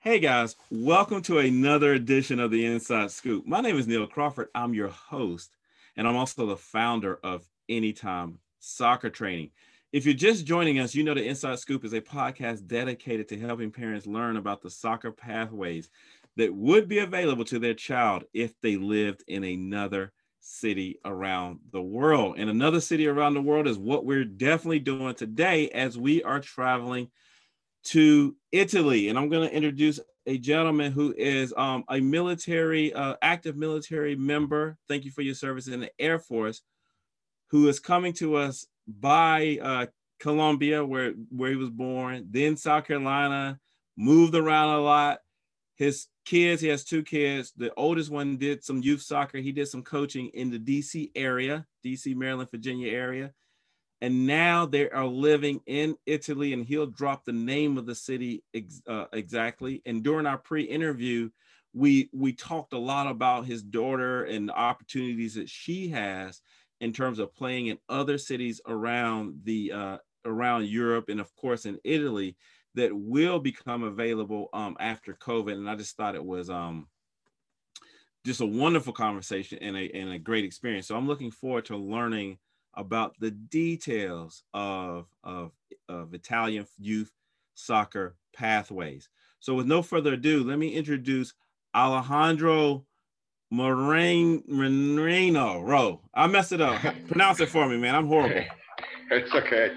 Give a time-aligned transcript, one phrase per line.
[0.00, 3.46] Hey guys, welcome to another edition of the Inside Scoop.
[3.46, 4.48] My name is Neil Crawford.
[4.54, 5.56] I'm your host,
[5.96, 9.52] and I'm also the founder of Anytime Soccer Training.
[9.92, 13.38] If you're just joining us, you know the Inside Scoop is a podcast dedicated to
[13.38, 15.88] helping parents learn about the soccer pathways
[16.36, 20.12] that would be available to their child if they lived in another
[20.44, 22.36] city around the world.
[22.38, 26.38] And another city around the world is what we're definitely doing today as we are
[26.38, 27.10] traveling
[27.84, 29.08] to Italy.
[29.08, 34.16] And I'm going to introduce a gentleman who is um, a military, uh, active military
[34.16, 34.76] member.
[34.86, 36.60] Thank you for your service in the Air Force,
[37.48, 39.86] who is coming to us by uh,
[40.20, 43.58] Colombia, where, where he was born, then South Carolina,
[43.96, 45.18] moved around a lot.
[45.76, 47.52] His kids, he has two kids.
[47.56, 49.38] The oldest one did some youth soccer.
[49.38, 53.32] He did some coaching in the DC area, DC, Maryland, Virginia area
[54.04, 56.52] and now they are living in Italy.
[56.52, 59.80] And he'll drop the name of the city ex, uh, exactly.
[59.86, 61.30] And during our pre-interview,
[61.72, 66.42] we we talked a lot about his daughter and the opportunities that she has
[66.82, 71.64] in terms of playing in other cities around the uh, around Europe and of course
[71.64, 72.36] in Italy
[72.74, 75.52] that will become available um, after COVID.
[75.52, 76.88] And I just thought it was um,
[78.24, 80.88] just a wonderful conversation and a, and a great experience.
[80.88, 82.38] So I'm looking forward to learning
[82.74, 85.52] about the details of, of,
[85.88, 87.12] of Italian youth
[87.54, 89.08] soccer pathways.
[89.38, 91.34] So with no further ado, let me introduce
[91.74, 92.86] Alejandro
[93.50, 95.60] Moreno.
[95.60, 96.00] Ro.
[96.12, 96.80] I messed it up.
[97.06, 97.94] Pronounce it for me, man.
[97.94, 98.44] I'm horrible.
[99.10, 99.70] It's okay.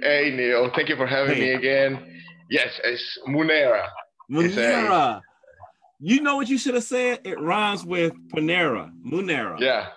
[0.00, 0.70] Hey, Neil.
[0.74, 1.40] Thank you for having hey.
[1.40, 2.13] me again.
[2.50, 3.86] Yes, it's Munera.
[4.30, 5.20] Munera.
[6.00, 7.20] You know what you should have said?
[7.24, 8.92] It rhymes with Panera.
[9.04, 9.58] Munera.
[9.58, 9.88] Yeah.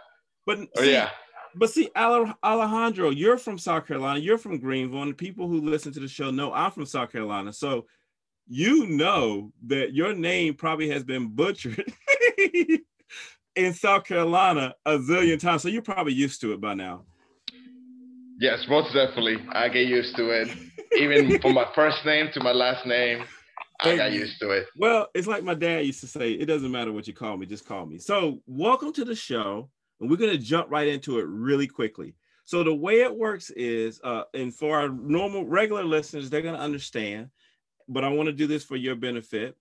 [0.46, 1.10] But oh, yeah.
[1.56, 4.20] But see, Alejandro, you're from South Carolina.
[4.20, 7.52] You're from Greenville, and people who listen to the show know I'm from South Carolina.
[7.52, 7.88] So
[8.48, 11.92] you know that your name probably has been butchered
[13.56, 15.64] in South Carolina a zillion times.
[15.64, 17.06] So you're probably used to it by now.
[18.40, 19.38] Yes, most definitely.
[19.52, 20.50] I get used to it.
[20.98, 23.24] Even from my first name to my last name,
[23.82, 24.68] I got used to it.
[24.78, 27.46] Well, it's like my dad used to say, it doesn't matter what you call me,
[27.46, 27.98] just call me.
[27.98, 32.16] So, welcome to the show and we're going to jump right into it really quickly.
[32.46, 36.56] So the way it works is, uh, and for our normal regular listeners, they're going
[36.56, 37.30] to understand,
[37.90, 39.58] but I want to do this for your benefit.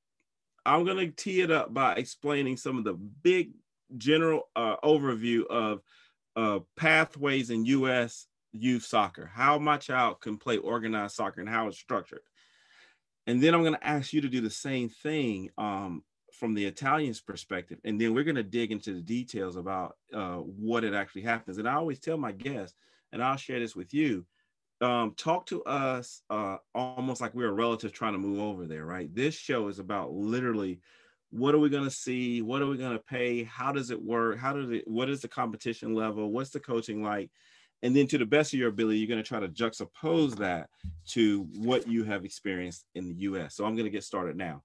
[0.64, 3.52] I'm going to tee it up by explaining some of the big
[3.96, 5.80] general uh, overview of
[6.36, 8.26] uh, pathways in U.S.
[8.60, 12.20] youth soccer, how my child can play organized soccer and how it's structured.
[13.26, 16.64] And then I'm going to ask you to do the same thing um, from the
[16.64, 20.94] Italians' perspective, and then we're going to dig into the details about uh, what it
[20.94, 21.58] actually happens.
[21.58, 22.76] And I always tell my guests,
[23.12, 24.26] and I'll share this with you.
[24.80, 28.84] Um, talk to us uh, almost like we're a relative trying to move over there,
[28.84, 29.12] right?
[29.14, 30.80] This show is about literally
[31.30, 32.42] what are we going to see?
[32.42, 33.44] What are we going to pay?
[33.44, 34.38] How does it work?
[34.38, 34.86] How does it?
[34.86, 36.30] What is the competition level?
[36.30, 37.30] What's the coaching like?
[37.82, 40.68] And then, to the best of your ability, you're going to try to juxtapose that
[41.08, 43.54] to what you have experienced in the US.
[43.54, 44.62] So, I'm going to get started now.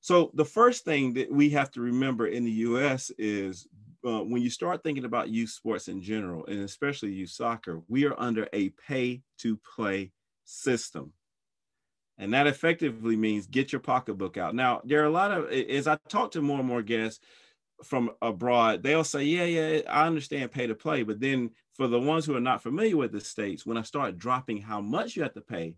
[0.00, 3.66] So, the first thing that we have to remember in the US is
[4.06, 8.06] uh, when you start thinking about youth sports in general, and especially youth soccer, we
[8.06, 10.12] are under a pay to play
[10.44, 11.12] system.
[12.18, 14.54] And that effectively means get your pocketbook out.
[14.54, 17.20] Now, there are a lot of, as I talk to more and more guests,
[17.84, 21.02] from abroad, they'll say, Yeah, yeah, I understand pay to play.
[21.02, 24.18] But then for the ones who are not familiar with the states, when I start
[24.18, 25.76] dropping how much you have to pay,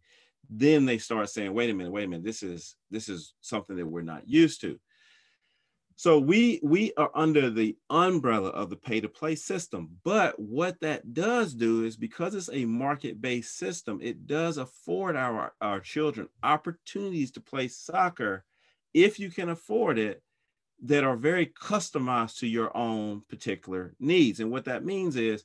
[0.50, 3.76] then they start saying, wait a minute, wait a minute, this is this is something
[3.76, 4.78] that we're not used to.
[5.96, 9.90] So we we are under the umbrella of the pay to play system.
[10.04, 15.54] But what that does do is because it's a market-based system, it does afford our,
[15.60, 18.44] our children opportunities to play soccer
[18.94, 20.22] if you can afford it
[20.84, 24.40] that are very customized to your own particular needs.
[24.40, 25.44] And what that means is,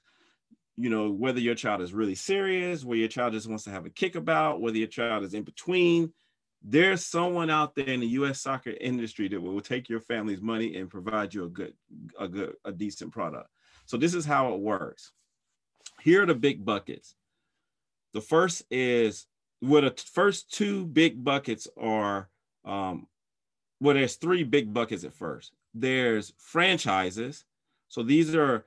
[0.75, 3.85] you know, whether your child is really serious, whether your child just wants to have
[3.85, 6.12] a kick about, whether your child is in between,
[6.63, 8.39] there's someone out there in the U.S.
[8.39, 11.74] soccer industry that will take your family's money and provide you a good,
[12.19, 13.50] a good, a decent product.
[13.86, 15.12] So this is how it works.
[16.01, 17.15] Here are the big buckets.
[18.13, 19.25] The first is
[19.59, 22.29] what well, the first two big buckets are
[22.65, 23.07] um,
[23.83, 25.51] well, there's three big buckets at first.
[25.74, 27.44] There's franchises.
[27.89, 28.65] So these are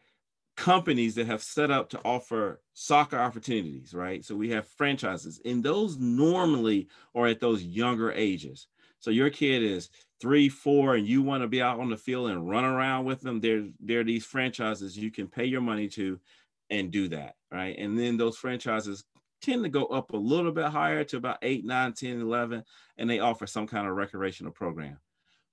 [0.59, 4.23] companies that have set up to offer soccer opportunities, right?
[4.23, 8.67] So we have franchises, and those normally are at those younger ages.
[8.99, 9.89] So your kid is
[10.21, 13.23] three, four, and you want to be out on the field and run around with
[13.23, 13.41] them.
[13.41, 16.21] There, there are these franchises you can pay your money to,
[16.69, 17.75] and do that, right?
[17.79, 19.05] And then those franchises
[19.41, 22.65] tend to go up a little bit higher to about 8, 9, 10, 11,
[22.99, 24.99] and they offer some kind of recreational program.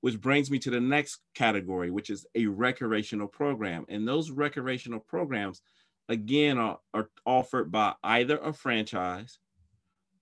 [0.04, 3.86] Which brings me to the next category, which is a recreational program.
[3.88, 5.62] And those recreational programs,
[6.10, 9.40] again, are, are offered by either a franchise,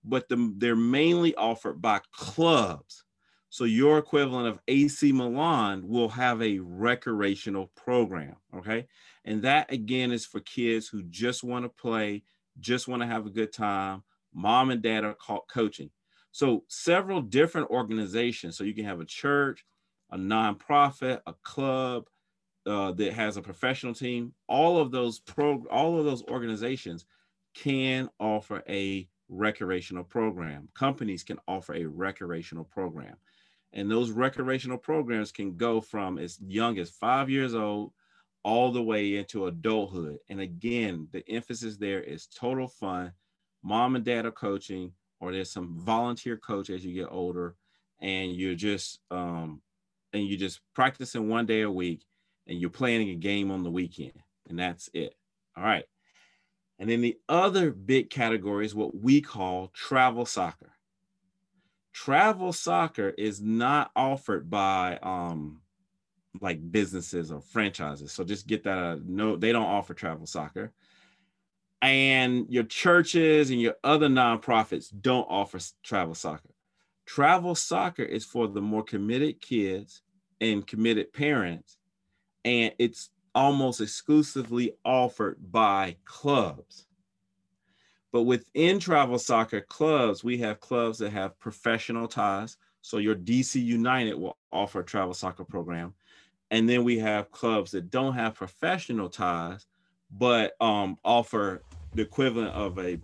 [0.04, 3.02] but the, they're mainly offered by clubs.
[3.48, 8.86] So your equivalent of AC Milan will have a recreational program, okay?
[9.24, 12.22] And that again is for kids who just want to play,
[12.60, 14.04] just want to have a good time.
[14.32, 15.90] Mom and dad are called coaching.
[16.32, 18.56] So several different organizations.
[18.56, 19.64] So you can have a church,
[20.10, 22.08] a nonprofit, a club
[22.66, 24.32] uh, that has a professional team.
[24.48, 27.04] All of those pro, all of those organizations
[27.54, 30.68] can offer a recreational program.
[30.74, 33.16] Companies can offer a recreational program.
[33.74, 37.92] And those recreational programs can go from as young as five years old
[38.44, 40.18] all the way into adulthood.
[40.28, 43.12] And again, the emphasis there is total fun.
[43.62, 44.92] Mom and dad are coaching,
[45.22, 47.54] or there's some volunteer coach as you get older,
[48.00, 49.62] and you're just um,
[50.12, 52.04] and you're just practicing one day a week,
[52.48, 55.14] and you're playing a game on the weekend, and that's it.
[55.56, 55.84] All right.
[56.80, 60.72] And then the other big category is what we call travel soccer.
[61.92, 65.60] Travel soccer is not offered by um,
[66.40, 68.10] like businesses or franchises.
[68.10, 68.78] So just get that.
[68.78, 70.72] Uh, no, they don't offer travel soccer.
[71.82, 76.50] And your churches and your other nonprofits don't offer travel soccer.
[77.06, 80.02] Travel soccer is for the more committed kids
[80.40, 81.76] and committed parents,
[82.44, 86.86] and it's almost exclusively offered by clubs.
[88.12, 92.58] But within travel soccer clubs, we have clubs that have professional ties.
[92.82, 95.94] So your DC United will offer a travel soccer program.
[96.50, 99.66] And then we have clubs that don't have professional ties,
[100.12, 101.62] but um, offer
[101.94, 102.98] the equivalent of a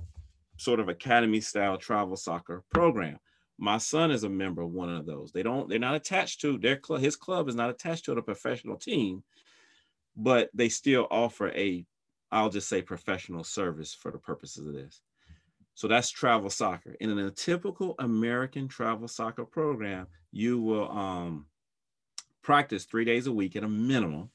[0.56, 3.18] sort of academy style travel soccer program.
[3.58, 5.32] My son is a member of one of those.
[5.32, 7.00] They don't, they're not attached to their club.
[7.00, 9.24] His club is not attached to a professional team,
[10.16, 11.84] but they still offer a,
[12.30, 15.00] I'll just say professional service for the purposes of this.
[15.74, 16.96] So that's travel soccer.
[17.00, 21.46] And in a typical American travel soccer program, you will um,
[22.42, 24.30] practice three days a week at a minimum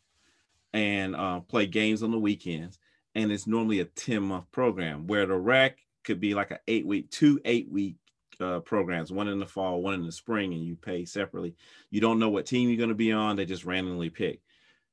[0.73, 2.79] and uh, play games on the weekends.
[3.15, 6.85] And it's normally a 10 month program where the rec could be like an eight
[6.85, 7.95] week, two eight week
[8.39, 11.55] uh, programs, one in the fall, one in the spring, and you pay separately.
[11.91, 14.41] You don't know what team you're going to be on, they just randomly pick.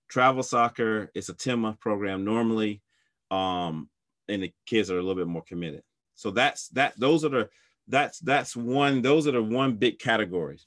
[0.09, 2.83] Travel soccer, it's a 10 month program normally,
[3.31, 3.89] um,
[4.29, 5.83] and the kids are a little bit more committed.
[6.15, 7.49] So that's that, those are the
[7.89, 10.67] that's that's one, those are the one big categories.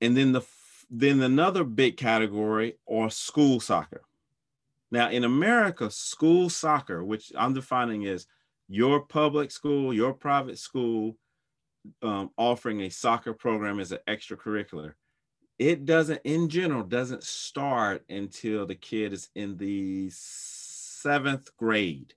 [0.00, 0.42] And then the
[0.90, 4.02] then another big category or school soccer.
[4.90, 8.26] Now in America, school soccer, which I'm defining as
[8.68, 11.16] your public school, your private school,
[12.02, 14.94] um, offering a soccer program as an extracurricular,
[15.58, 22.14] it doesn't, in general, doesn't start until the kid is in the seventh grade,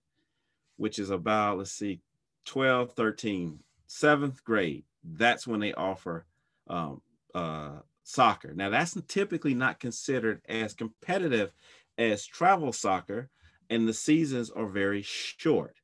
[0.78, 2.00] which is about, let's see,
[2.46, 4.86] 12, 13, seventh grade.
[5.04, 6.26] That's when they offer
[6.68, 7.02] um,
[7.36, 8.54] uh, soccer.
[8.54, 11.52] Now, that's typically not considered as competitive
[11.98, 13.30] as travel soccer,
[13.70, 15.76] and the seasons are very short.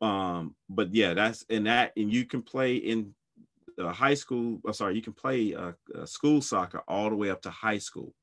[0.00, 3.14] Um, but yeah, that's and that, and you can play in
[3.78, 4.60] uh, high school.
[4.66, 7.78] Uh, sorry, you can play uh, uh, school soccer all the way up to high
[7.78, 8.14] school.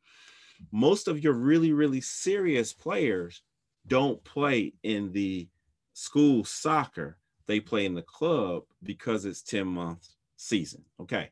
[0.71, 3.41] Most of your really, really serious players
[3.87, 5.49] don't play in the
[5.93, 7.17] school soccer.
[7.47, 10.85] They play in the club because it's 10 months season.
[10.99, 11.31] Okay.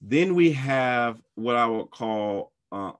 [0.00, 2.92] Then we have what I would call uh,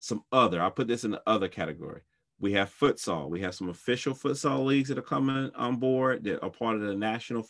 [0.00, 0.60] some other.
[0.60, 2.02] I'll put this in the other category.
[2.40, 3.30] We have futsal.
[3.30, 6.82] We have some official futsal leagues that are coming on board that are part of
[6.82, 7.42] the National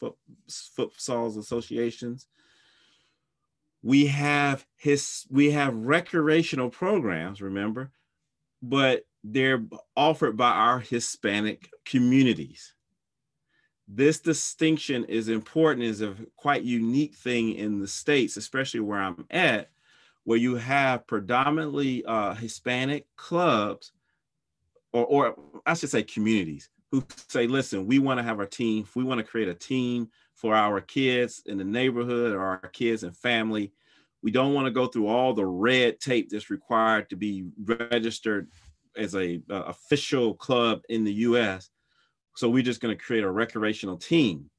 [0.49, 2.27] Futsal Associations.
[3.83, 7.91] We have his we have recreational programs, remember,
[8.63, 9.65] but they're
[9.97, 12.74] offered by our Hispanic communities
[13.87, 19.27] this distinction is important is a quite unique thing in the states especially where i'm
[19.31, 19.69] at
[20.25, 23.93] where you have predominantly uh, hispanic clubs
[24.93, 25.37] or, or
[25.67, 29.19] i should say communities who say listen we want to have our team we want
[29.19, 33.73] to create a team for our kids in the neighborhood or our kids and family.
[34.23, 38.51] We don't want to go through all the red tape that's required to be registered
[38.97, 41.71] as a uh, official club in the us
[42.35, 44.51] so we're just going to create a recreational team,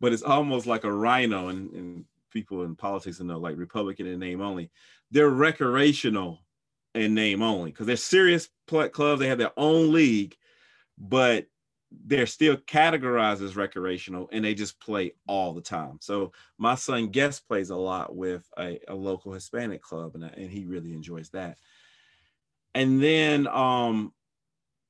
[0.00, 4.18] but it's almost like a rhino, and, and people in politics know, like Republican in
[4.18, 4.70] name only.
[5.10, 6.40] They're recreational
[6.94, 9.20] in name only because they're serious clubs.
[9.20, 10.36] They have their own league,
[10.98, 11.46] but
[12.06, 15.98] they're still categorized as recreational and they just play all the time.
[16.00, 20.50] So my son guest plays a lot with a, a local Hispanic club and, and
[20.50, 21.58] he really enjoys that.
[22.74, 24.12] And then um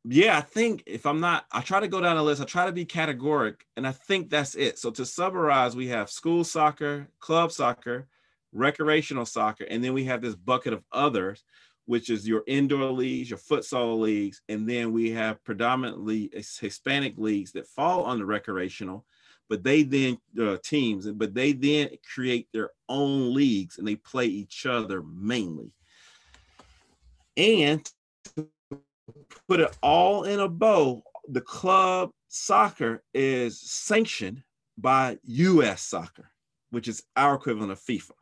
[0.04, 2.66] yeah, I think if I'm not, I try to go down the list, I try
[2.66, 4.78] to be categoric, and I think that's it.
[4.78, 8.08] So to summarize, we have school soccer, club soccer,
[8.52, 11.44] recreational soccer, and then we have this bucket of others,
[11.84, 17.52] which is your indoor leagues, your futsal leagues, and then we have predominantly Hispanic leagues
[17.52, 19.04] that fall under recreational,
[19.50, 24.26] but they then uh, teams, but they then create their own leagues and they play
[24.26, 25.72] each other mainly.
[27.36, 27.86] And
[29.48, 34.42] put it all in a bow, the club soccer is sanctioned
[34.78, 36.30] by US soccer,
[36.70, 38.12] which is our equivalent of FIFA.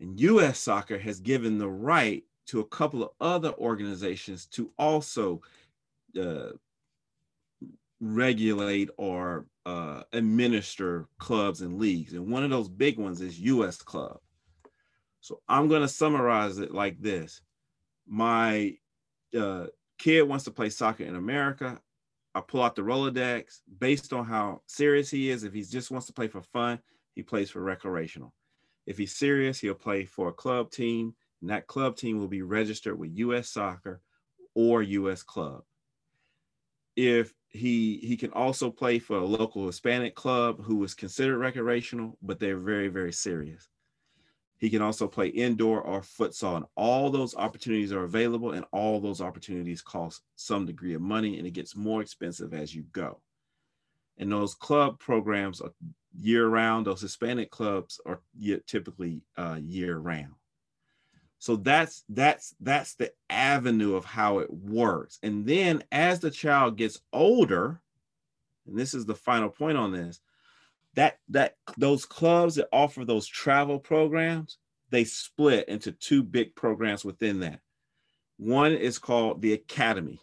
[0.00, 5.40] And US soccer has given the right to a couple of other organizations to also
[6.20, 6.50] uh,
[8.00, 12.12] regulate or uh, administer clubs and leagues.
[12.12, 14.18] And one of those big ones is US Club.
[15.20, 17.40] So I'm going to summarize it like this.
[18.06, 18.76] My
[19.34, 19.66] uh,
[19.98, 21.80] kid wants to play soccer in America,
[22.34, 25.44] I pull out the Rolodex based on how serious he is.
[25.44, 26.80] If he just wants to play for fun,
[27.14, 28.32] he plays for recreational.
[28.86, 32.42] If he's serious, he'll play for a club team, and that club team will be
[32.42, 34.00] registered with US Soccer
[34.54, 35.62] or US Club.
[36.96, 42.18] If he he can also play for a local Hispanic club who is considered recreational,
[42.22, 43.68] but they're very very serious.
[44.64, 48.98] He can also play indoor or futsal, and all those opportunities are available, and all
[48.98, 53.20] those opportunities cost some degree of money, and it gets more expensive as you go.
[54.16, 55.74] And those club programs are
[56.18, 56.86] year round.
[56.86, 58.22] Those Hispanic clubs are
[58.66, 60.32] typically uh, year round.
[61.40, 65.18] So that's that's that's the avenue of how it works.
[65.22, 67.82] And then as the child gets older,
[68.66, 70.22] and this is the final point on this,
[70.94, 74.58] that that those clubs that offer those travel programs
[74.90, 77.58] they split into two big programs within that.
[78.36, 80.20] One is called the academy.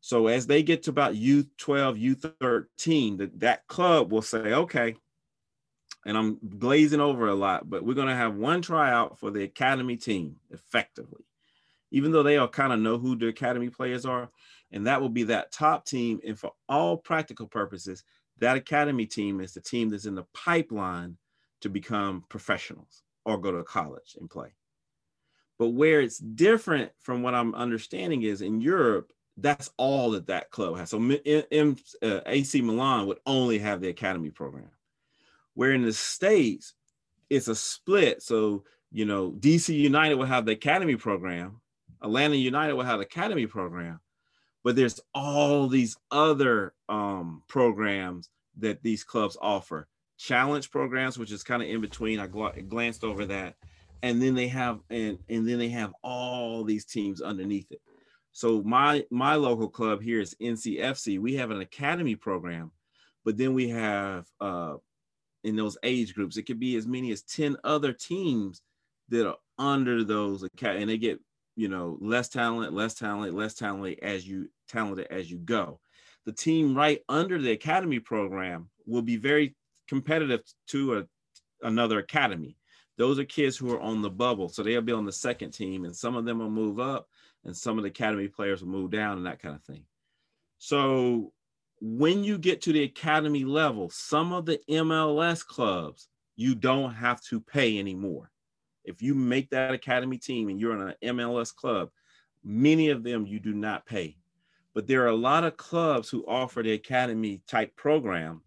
[0.00, 4.96] So as they get to about u12 u13 that, that club will say okay
[6.04, 9.42] and i'm glazing over a lot but we're going to have one tryout for the
[9.42, 11.24] academy team effectively.
[11.92, 14.28] Even though they all kind of know who the academy players are
[14.72, 18.02] and that will be that top team and for all practical purposes
[18.38, 21.16] that academy team is the team that's in the pipeline
[21.62, 24.54] to become professionals or go to college and play.
[25.58, 30.50] But where it's different from what I'm understanding is in Europe, that's all that that
[30.50, 30.90] club has.
[30.90, 34.70] So M- uh, AC Milan would only have the academy program.
[35.54, 36.74] Where in the States,
[37.30, 38.22] it's a split.
[38.22, 41.60] So, you know, DC United will have the academy program,
[42.02, 44.00] Atlanta United will have the academy program,
[44.66, 49.86] but there's all these other um, programs that these clubs offer.
[50.18, 53.54] Challenge programs which is kind of in between i gl- glanced over that
[54.02, 57.80] and then they have and and then they have all these teams underneath it.
[58.32, 62.72] So my my local club here is ncfc we have an academy program
[63.24, 64.74] but then we have uh
[65.44, 68.62] in those age groups it could be as many as 10 other teams
[69.10, 71.20] that are under those and they get
[71.56, 75.80] you know less talent less talent less talent as you talented as you go.
[76.24, 79.54] The team right under the academy program will be very
[79.88, 81.06] competitive to a,
[81.62, 82.56] another academy.
[82.98, 84.48] Those are kids who are on the bubble.
[84.48, 87.08] So they'll be on the second team, and some of them will move up,
[87.44, 89.84] and some of the academy players will move down, and that kind of thing.
[90.58, 91.32] So
[91.80, 97.22] when you get to the academy level, some of the MLS clubs, you don't have
[97.24, 98.30] to pay anymore.
[98.84, 101.90] If you make that academy team and you're in an MLS club,
[102.44, 104.16] many of them you do not pay
[104.76, 108.42] but there are a lot of clubs who offer the academy type program.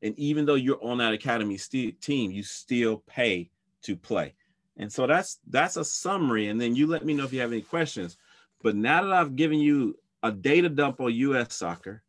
[0.00, 3.50] And even though you're on that academy st- team you still pay
[3.82, 4.32] to play.
[4.78, 6.48] And so that's that's a summary.
[6.48, 8.16] And then you let me know if you have any questions.
[8.62, 12.02] But now that i've given you a data dump on us soccer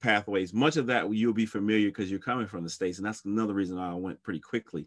[0.00, 2.98] pathways much of that you'll be familiar because you're coming from the states.
[2.98, 4.86] And that's another reason i went pretty quickly.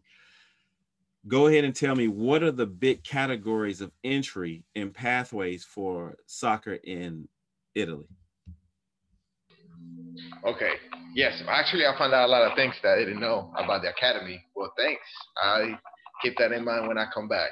[1.28, 6.16] Go ahead and tell me what are the big categories of entry and pathways for
[6.28, 7.28] soccer in
[7.76, 8.08] Italy?
[10.46, 10.74] Okay.
[11.14, 11.42] Yes.
[11.48, 14.44] Actually, I found out a lot of things that I didn't know about the academy.
[14.56, 15.06] Well, thanks.
[15.42, 15.78] I
[16.22, 17.50] keep that in mind when I come back.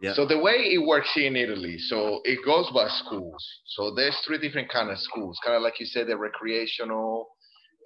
[0.00, 0.14] Yeah.
[0.14, 3.44] So the way it works here in Italy, so it goes by schools.
[3.66, 7.28] So there's three different kind of schools, kind of like you said, the recreational,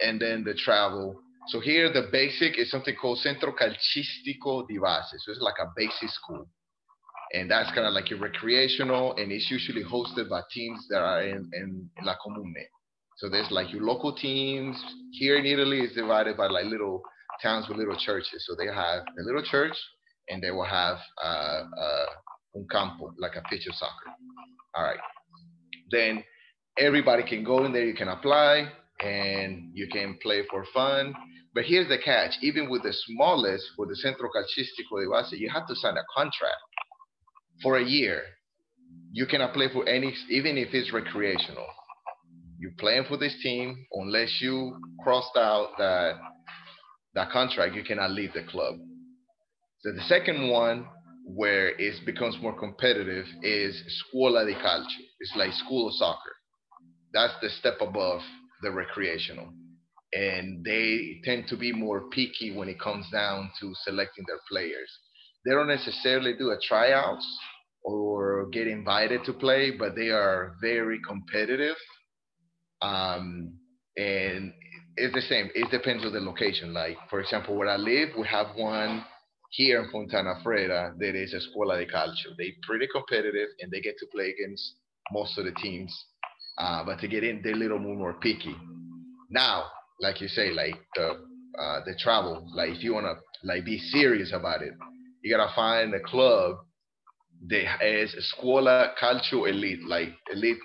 [0.00, 1.17] and then the travel.
[1.49, 5.17] So here the basic is something called Centro Calcistico di Base.
[5.25, 6.47] So it's like a basic school.
[7.33, 11.23] And that's kind of like a recreational, and it's usually hosted by teams that are
[11.23, 12.67] in, in La Comune.
[13.17, 14.77] So there's like your local teams.
[15.12, 17.03] Here in Italy, it's divided by like little
[17.43, 18.45] towns with little churches.
[18.47, 19.77] So they have a little church,
[20.29, 22.07] and they will have uh, uh,
[22.57, 24.11] un campo, like a pitch of soccer.
[24.75, 25.01] All right.
[25.91, 26.25] Then
[26.79, 27.85] everybody can go in there.
[27.85, 28.69] You can apply,
[29.01, 31.15] and you can play for fun.
[31.55, 35.49] But here's the catch: even with the smallest, for the Centro Calcistico de Base, you
[35.49, 36.57] have to sign a contract
[37.62, 38.23] for a year.
[39.12, 41.66] You cannot play for any, even if it's recreational.
[42.59, 46.14] You're playing for this team unless you crossed out that
[47.14, 47.75] that contract.
[47.75, 48.76] You cannot leave the club.
[49.80, 50.87] So the second one,
[51.26, 55.04] where it becomes more competitive, is Scuola di Calcio.
[55.21, 56.32] It's like school of soccer.
[57.12, 58.23] That's the step above
[58.62, 59.52] the recreational
[60.12, 64.90] and they tend to be more picky when it comes down to selecting their players.
[65.45, 67.27] They don't necessarily do a tryouts
[67.85, 71.77] or get invited to play, but they are very competitive.
[72.81, 73.55] Um,
[73.97, 74.53] and
[74.97, 75.51] it's the same.
[75.55, 76.73] It depends on the location.
[76.73, 79.05] Like, for example, where I live, we have one
[79.51, 82.35] here in Fontana Freda that is a Scuola de Calcio.
[82.39, 84.75] They're pretty competitive and they get to play against
[85.11, 85.95] most of the teams.
[86.59, 88.55] Uh, but to get in, they're a little more picky.
[89.31, 89.65] Now,
[90.01, 91.25] like you say, like the
[91.59, 92.47] uh, the travel.
[92.55, 94.75] Like if you wanna like be serious about it,
[95.23, 96.57] you gotta find a club
[97.49, 100.59] that has Scuola Calcio Elite, like elite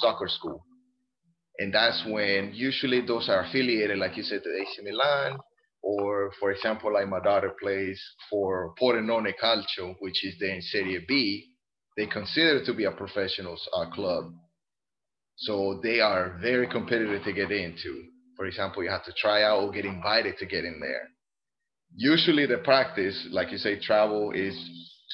[0.00, 0.64] soccer school.
[1.58, 5.38] And that's when usually those are affiliated, like you said, to AC Milan,
[5.82, 8.00] or for example, like my daughter plays
[8.30, 11.46] for Pordenone Calcio, which is then Serie B.
[11.96, 14.32] They consider it to be a professional uh, club.
[15.36, 18.04] So they are very competitive to get into
[18.38, 21.08] for example, you have to try out or get invited to get in there.
[21.94, 24.54] Usually, the practice, like you say, travel is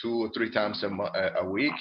[0.03, 0.89] two or three times a,
[1.41, 1.73] a week.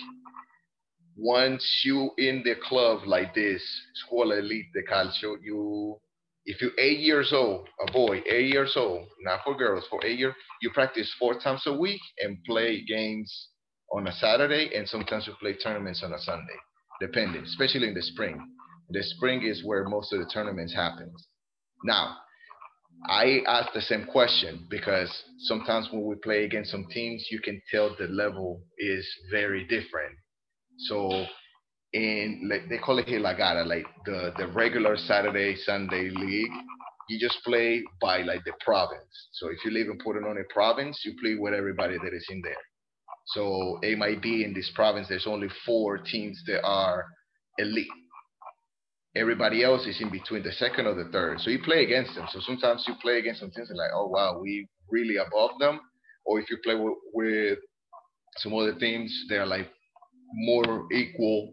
[1.15, 3.61] Once you in the club like this,
[3.95, 5.99] Scuola Elite de Calcio, you
[6.45, 10.19] if you're eight years old, a boy, eight years old, not for girls, for eight
[10.19, 13.49] years, you practice four times a week and play games
[13.93, 16.57] on a Saturday, and sometimes you play tournaments on a Sunday,
[16.99, 18.45] depending, especially in the spring.
[18.89, 21.13] The spring is where most of the tournaments happen.
[21.85, 22.17] Now,
[23.09, 27.61] I ask the same question because sometimes when we play against some teams, you can
[27.69, 30.15] tell the level is very different.
[30.77, 31.25] So
[31.91, 36.51] in like they call it here Lagara, like the the regular Saturday Sunday league,
[37.09, 39.29] you just play by like the province.
[39.33, 42.41] So if you live in Puerto Pordenone province, you play with everybody that is in
[42.41, 42.63] there.
[43.27, 47.05] So it might be in this province, there's only four teams that are
[47.57, 47.87] elite.
[49.15, 51.39] Everybody else is in between the second or the third.
[51.39, 52.27] So you play against them.
[52.31, 55.79] So sometimes you play against some teams and like, oh wow, we really above them.
[56.25, 57.59] Or if you play with, with
[58.37, 59.69] some other teams, they're like
[60.33, 61.49] more equal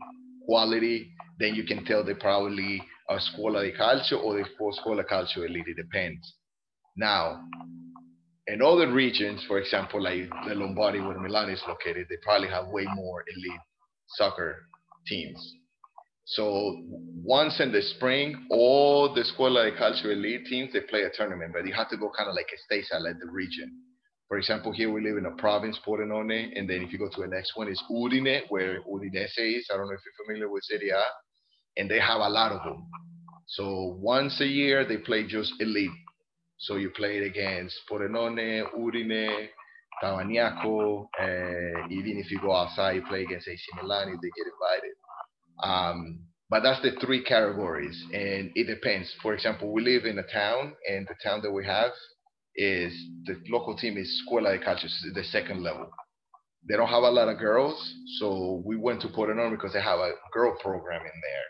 [0.46, 5.04] quality, then you can tell they probably are Scuola di Calcio or they for Scuola
[5.04, 5.68] Calcio Elite.
[5.68, 6.34] It depends.
[6.96, 7.42] Now,
[8.46, 12.68] in other regions, for example, like the Lombardy where Milan is located, they probably have
[12.68, 13.60] way more elite
[14.08, 14.56] soccer
[15.06, 15.54] teams.
[16.30, 21.10] So once in the spring, all the Scuola de Calcio elite teams, they play a
[21.10, 23.68] tournament, but you have to go kind of like a stateside, like the region.
[24.28, 27.20] For example, here we live in a province, Pordenone, and then if you go to
[27.22, 29.66] the next one, it's Udine, where Udinese is.
[29.72, 31.02] I don't know if you're familiar with Serie A,
[31.76, 32.86] and they have a lot of them.
[33.48, 35.90] So once a year, they play just elite.
[36.58, 39.48] So you play it against Pordenone, Udine,
[40.00, 44.46] Tavagnacco, and eh, even if you go outside, you play against AC Milan they get
[44.46, 44.94] invited.
[45.62, 46.20] Um,
[46.50, 49.14] but that's the three categories, and it depends.
[49.22, 51.92] For example, we live in a town, and the town that we have
[52.56, 52.92] is
[53.24, 55.88] the local team is Scuola de Calcio, the second level.
[56.68, 60.00] They don't have a lot of girls, so we went to Pordenone because they have
[60.00, 61.46] a girl program in there.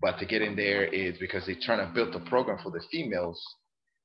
[0.00, 2.80] But to get in there is because they're trying to build a program for the
[2.90, 3.40] females.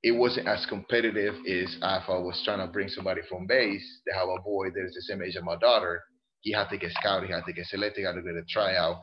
[0.03, 4.01] It wasn't as competitive as if I was trying to bring somebody from base.
[4.05, 6.03] They have a boy that is the same age as my daughter,
[6.43, 8.43] he had to get scouted, he had to get selected, he had to get a
[8.47, 9.01] tryout.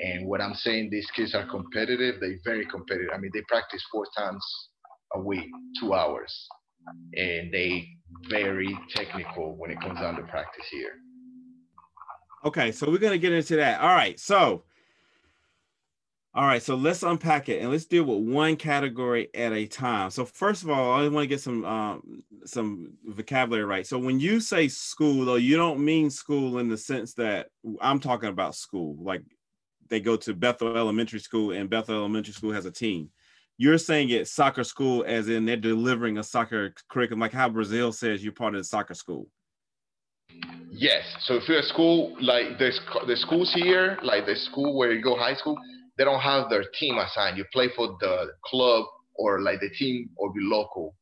[0.00, 2.16] And what I'm saying, these kids are competitive.
[2.20, 3.10] They're very competitive.
[3.14, 4.44] I mean, they practice four times
[5.14, 5.48] a week,
[5.80, 6.32] two hours,
[7.14, 7.88] and they
[8.30, 10.92] very technical when it comes down to practice here.
[12.44, 13.80] Okay, so we're gonna get into that.
[13.80, 14.64] All right, so
[16.38, 20.08] all right, so let's unpack it and let's deal with one category at a time.
[20.08, 23.84] So first of all, I want to get some um, some vocabulary right.
[23.84, 27.48] So when you say school, though, you don't mean school in the sense that
[27.80, 29.22] I'm talking about school, like
[29.88, 33.10] they go to Bethel Elementary School and Bethel Elementary School has a team.
[33.56, 37.90] You're saying it's soccer school as in they're delivering a soccer curriculum, like how Brazil
[37.90, 39.26] says you're part of the soccer school.
[40.70, 41.02] Yes.
[41.24, 42.70] So if you're a school like the
[43.08, 45.58] the schools here, like the school where you go high school,
[45.98, 47.36] they don't have their team assigned.
[47.36, 50.94] You play for the club or like the team or the local.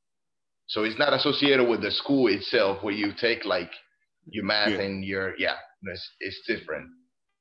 [0.68, 3.70] So it's not associated with the school itself where you take like
[4.28, 4.80] your math yeah.
[4.80, 6.88] and your yeah, it's, it's different.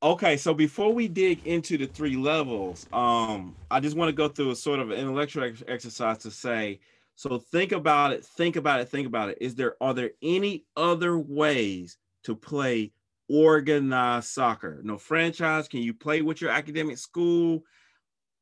[0.03, 4.27] Okay, so before we dig into the three levels, um, I just want to go
[4.27, 6.79] through a sort of an intellectual ex- exercise to say,
[7.15, 9.37] so think about it, think about it, think about it.
[9.39, 12.91] Is there are there any other ways to play
[13.29, 14.81] organized soccer?
[14.83, 15.67] No franchise.
[15.67, 17.63] Can you play with your academic school?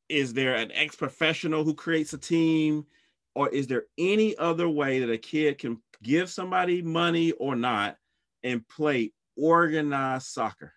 [0.09, 2.85] Is there an ex-professional who creates a team?
[3.35, 7.97] Or is there any other way that a kid can give somebody money or not
[8.43, 10.73] and play organized soccer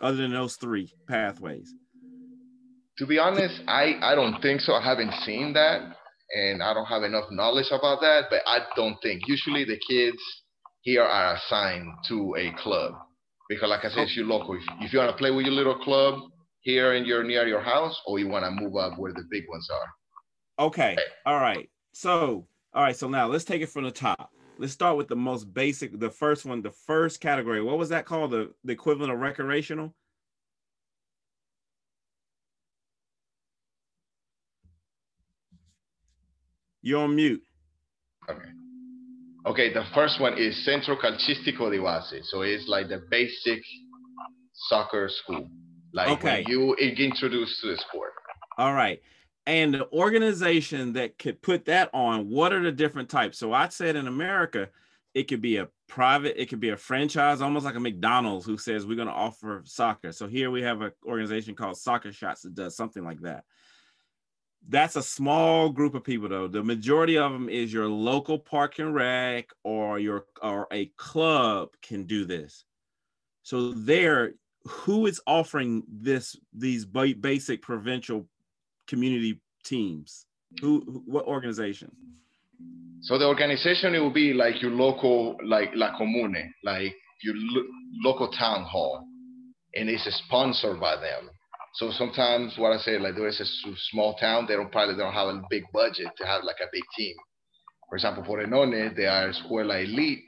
[0.00, 1.74] other than those three pathways?
[2.98, 4.74] To be honest, I, I don't think so.
[4.74, 5.96] I haven't seen that
[6.34, 10.18] and I don't have enough knowledge about that, but I don't think usually the kids
[10.82, 12.94] here are assigned to a club
[13.54, 14.02] because like I said, oh.
[14.02, 14.54] it's your local.
[14.54, 16.20] If, if you want to play with your little club
[16.60, 19.44] here and you're near your house or you want to move up where the big
[19.48, 20.64] ones are.
[20.66, 20.96] Okay.
[21.26, 21.68] All right.
[21.92, 22.96] So, all right.
[22.96, 24.30] So now let's take it from the top.
[24.58, 27.62] Let's start with the most basic, the first one, the first category.
[27.62, 28.30] What was that called?
[28.30, 29.94] The, the equivalent of recreational?
[36.82, 37.42] You're on mute.
[38.28, 38.48] Okay.
[39.44, 42.28] Okay, the first one is Centro Calcistico di Base.
[42.30, 43.60] So it's like the basic
[44.68, 45.48] soccer school.
[45.92, 46.44] Like okay.
[46.46, 48.12] you introduced to the sport.
[48.56, 49.02] All right.
[49.46, 53.36] And the organization that could put that on, what are the different types?
[53.38, 54.68] So I said in America,
[55.12, 58.56] it could be a private, it could be a franchise, almost like a McDonald's who
[58.56, 60.12] says we're going to offer soccer.
[60.12, 63.44] So here we have an organization called Soccer Shots that does something like that
[64.68, 66.48] that's a small group of people though.
[66.48, 71.70] The majority of them is your local park and rec or your or a club
[71.82, 72.64] can do this.
[73.42, 78.26] So there who is offering this these basic provincial
[78.86, 80.26] community teams?
[80.60, 81.90] Who what organization?
[83.02, 87.68] So the organization it will be like your local like la comune like your lo-
[88.04, 89.04] local town hall.
[89.74, 91.30] And it's sponsored by them
[91.74, 95.14] so sometimes what I say, like there is a small town, they don't probably don't
[95.14, 97.16] have a big budget to have like a big team.
[97.88, 100.24] For example, Pordenone, they are Escuela Elite.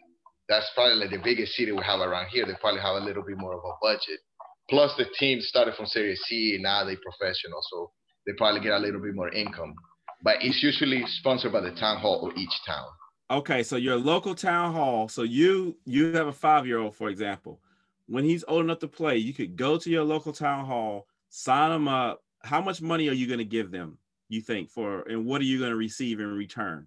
[0.49, 2.47] That's probably like the biggest city we have around here.
[2.47, 4.21] They probably have a little bit more of a budget.
[4.71, 7.91] Plus the team started from Serie C, and now they professional, so
[8.27, 9.75] they probably get a little bit more income.
[10.23, 12.87] But it's usually sponsored by the town hall of each town.
[13.31, 15.09] Okay, so your local town hall.
[15.09, 17.61] So you you have a five year old, for example.
[18.07, 21.71] When he's old enough to play, you could go to your local town hall sign
[21.71, 22.23] them up.
[22.43, 25.45] How much money are you going to give them, you think, for, and what are
[25.45, 26.87] you going to receive in return?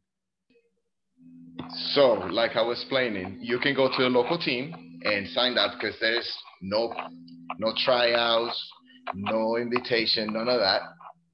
[1.93, 5.73] So, like I was explaining, you can go to a local team and sign up
[5.73, 6.31] because there's
[6.61, 6.93] no
[7.59, 8.57] no tryouts,
[9.15, 10.81] no invitation, none of that.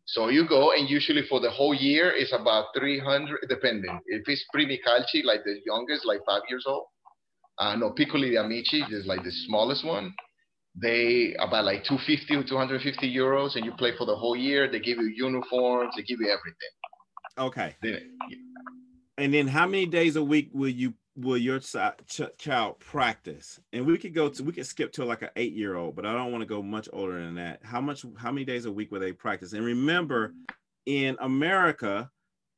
[0.05, 3.99] So you go and usually for the whole year it's about 300, depending.
[4.07, 6.85] If it's Primi Calci, like the youngest, like five years old,
[7.59, 10.13] uh, no, Piccoli di Amici is like the smallest one
[10.75, 14.69] they about like 250 or 250 euros and you play for the whole year.
[14.71, 16.69] They give you uniforms they give you everything.
[17.37, 17.75] Okay.
[17.81, 18.37] Then, yeah.
[19.17, 23.59] and then how many days a week will you will your ch- child practice?
[23.71, 26.05] And we could go to we could skip to like an eight year old but
[26.05, 27.59] i don't want to go much older than that.
[27.63, 29.53] How much how many days a week will they practice?
[29.53, 30.33] And remember
[30.85, 32.09] in america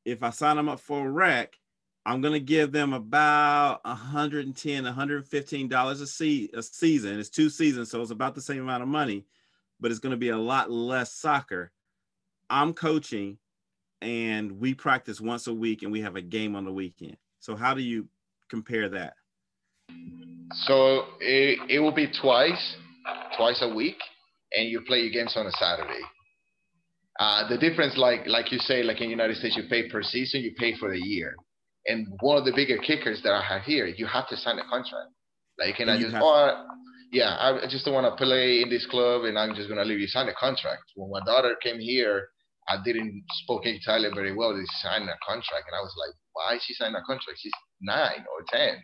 [0.03, 1.53] if i sign them up for a rec
[2.05, 7.19] I'm gonna give them about 110, 115 dollars a se- a season.
[7.19, 9.25] It's two seasons, so it's about the same amount of money,
[9.79, 11.71] but it's gonna be a lot less soccer.
[12.49, 13.39] I'm coaching,
[14.01, 17.17] and we practice once a week, and we have a game on the weekend.
[17.39, 18.07] So how do you
[18.49, 19.15] compare that?
[20.67, 22.75] So it, it will be twice,
[23.35, 23.97] twice a week,
[24.53, 26.01] and you play your games on a Saturday.
[27.19, 30.03] Uh, the difference, like like you say, like in the United States, you pay per
[30.03, 31.35] season, you pay for the year.
[31.87, 34.63] And one of the bigger kickers that I have here, you have to sign a
[34.63, 35.11] contract.
[35.59, 36.65] Like you cannot you just, oh,
[37.11, 39.85] yeah, I just don't want to play in this club and I'm just going to
[39.85, 40.83] leave you sign a contract.
[40.95, 42.27] When my daughter came here,
[42.67, 44.55] I didn't speak Italian very well.
[44.55, 45.65] They signed a contract.
[45.67, 47.39] And I was like, why she signed a contract?
[47.41, 48.75] She's nine or 10.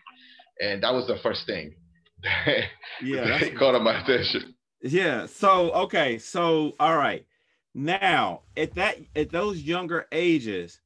[0.61, 1.73] And that was the first thing.
[3.03, 3.39] yeah.
[3.39, 4.53] That caught my attention.
[4.83, 5.25] Yeah.
[5.25, 6.19] So, okay.
[6.19, 7.25] So, all right.
[7.73, 10.80] Now, at that, at those younger ages,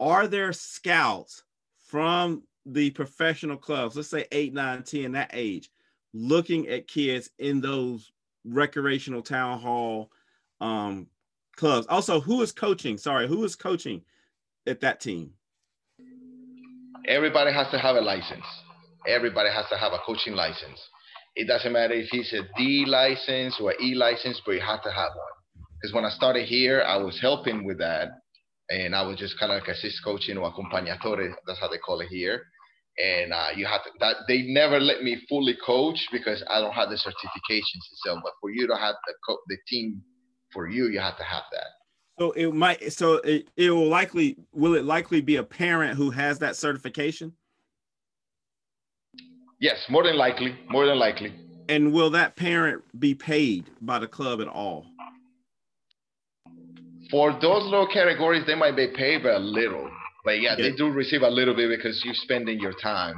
[0.00, 1.44] are there scouts
[1.78, 5.70] from the professional clubs, let's say eight, nine, 10, that age,
[6.14, 8.10] looking at kids in those
[8.44, 10.10] recreational town hall
[10.60, 11.06] um,
[11.56, 11.86] clubs?
[11.88, 12.96] Also, who is coaching?
[12.96, 14.02] Sorry, who is coaching
[14.66, 15.32] at that team?
[17.06, 18.44] Everybody has to have a license.
[19.06, 20.80] Everybody has to have a coaching license.
[21.36, 24.90] It doesn't matter if he's a D license or E license, but you have to
[24.90, 25.64] have one.
[25.80, 28.08] Because when I started here, I was helping with that,
[28.70, 31.34] and I was just kind of like assist coaching or accompagnatore.
[31.46, 32.42] That's how they call it here.
[33.02, 36.72] And uh, you have to that they never let me fully coach because I don't
[36.72, 38.20] have the certifications itself.
[38.22, 40.02] But for you to have the co- the team
[40.52, 41.66] for you, you have to have that.
[42.18, 42.92] So it might.
[42.92, 44.36] So it, it will likely.
[44.52, 47.32] Will it likely be a parent who has that certification?
[49.60, 50.58] Yes, more than likely.
[50.68, 51.34] More than likely.
[51.68, 54.86] And will that parent be paid by the club at all?
[57.10, 59.90] For those little categories, they might be paid a little.
[60.24, 60.70] But yeah, yeah.
[60.70, 63.16] they do receive a little bit because you're spending your time.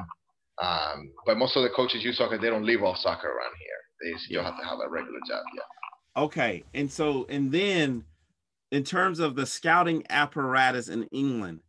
[0.63, 4.13] Um, but most of the coaches use soccer, they don't live off soccer around here.
[4.13, 4.51] They still yeah.
[4.51, 5.43] have to have a regular job.
[5.55, 6.23] Yeah.
[6.23, 6.65] Okay.
[6.75, 8.05] And so, and then
[8.71, 11.61] in terms of the scouting apparatus in England,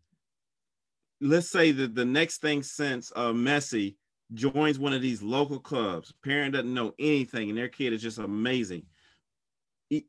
[1.21, 3.95] let's say that the next thing since uh, Messi
[4.33, 8.17] joins one of these local clubs, parent doesn't know anything, and their kid is just
[8.17, 8.83] amazing.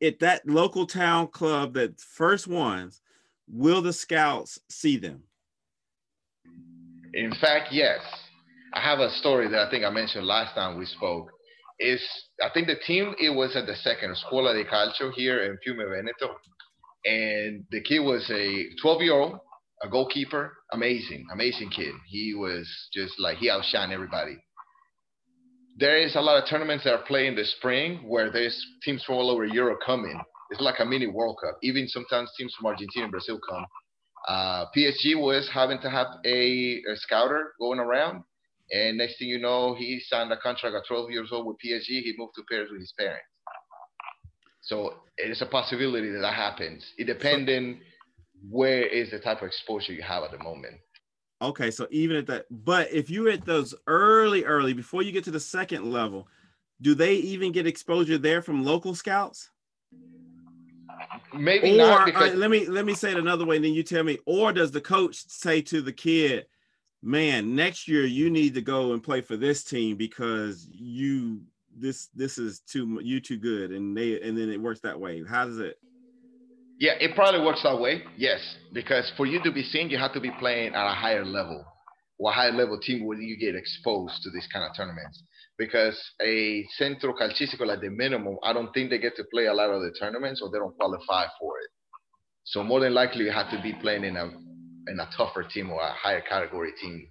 [0.02, 3.00] At that local town club, that first ones,
[3.48, 5.22] will the scouts see them?
[7.12, 8.00] In fact, yes.
[8.72, 11.30] I have a story that I think I mentioned last time we spoke.
[11.78, 12.02] Is
[12.42, 15.88] I think the team it was at the second Scuola di Calcio here in Fiume
[15.88, 16.34] Veneto
[17.04, 19.38] and the kid was a 12 year old,
[19.82, 21.92] a goalkeeper, amazing, amazing kid.
[22.06, 24.36] He was just like he outshined everybody.
[25.76, 29.02] There is a lot of tournaments that are playing in the spring where there's teams
[29.04, 30.20] from all over Europe coming.
[30.50, 31.58] It's like a mini World Cup.
[31.62, 33.66] Even sometimes teams from Argentina and Brazil come.
[34.28, 38.22] Uh, PSG was having to have a, a scouter going around,
[38.70, 41.86] and next thing you know, he signed a contract at 12 years old with PSG.
[41.86, 43.26] He moved to Paris with his parents.
[44.62, 46.84] So it's a possibility that that happens.
[46.96, 47.80] It depending
[48.48, 50.76] where is the type of exposure you have at the moment.
[51.44, 55.24] Okay, so even at that, but if you're at those early, early before you get
[55.24, 56.26] to the second level,
[56.80, 59.50] do they even get exposure there from local scouts?
[61.34, 62.06] Maybe or, not.
[62.06, 64.18] Because- let me let me say it another way, and then you tell me.
[64.24, 66.46] Or does the coach say to the kid,
[67.02, 71.42] "Man, next year you need to go and play for this team because you
[71.76, 75.24] this this is too you too good and they and then it works that way
[75.28, 75.76] how does it
[76.78, 78.40] yeah it probably works that way yes.
[78.72, 81.64] Because for you to be seen you have to be playing at a higher level
[82.18, 85.22] or a higher level team where you get exposed to these kind of tournaments.
[85.56, 89.54] Because a centro calcistico at the minimum i don't think they get to play a
[89.54, 91.70] lot of the tournaments or they don't qualify for it.
[92.44, 94.30] So more than likely you have to be playing in a
[94.86, 97.08] in a tougher team or a higher category team.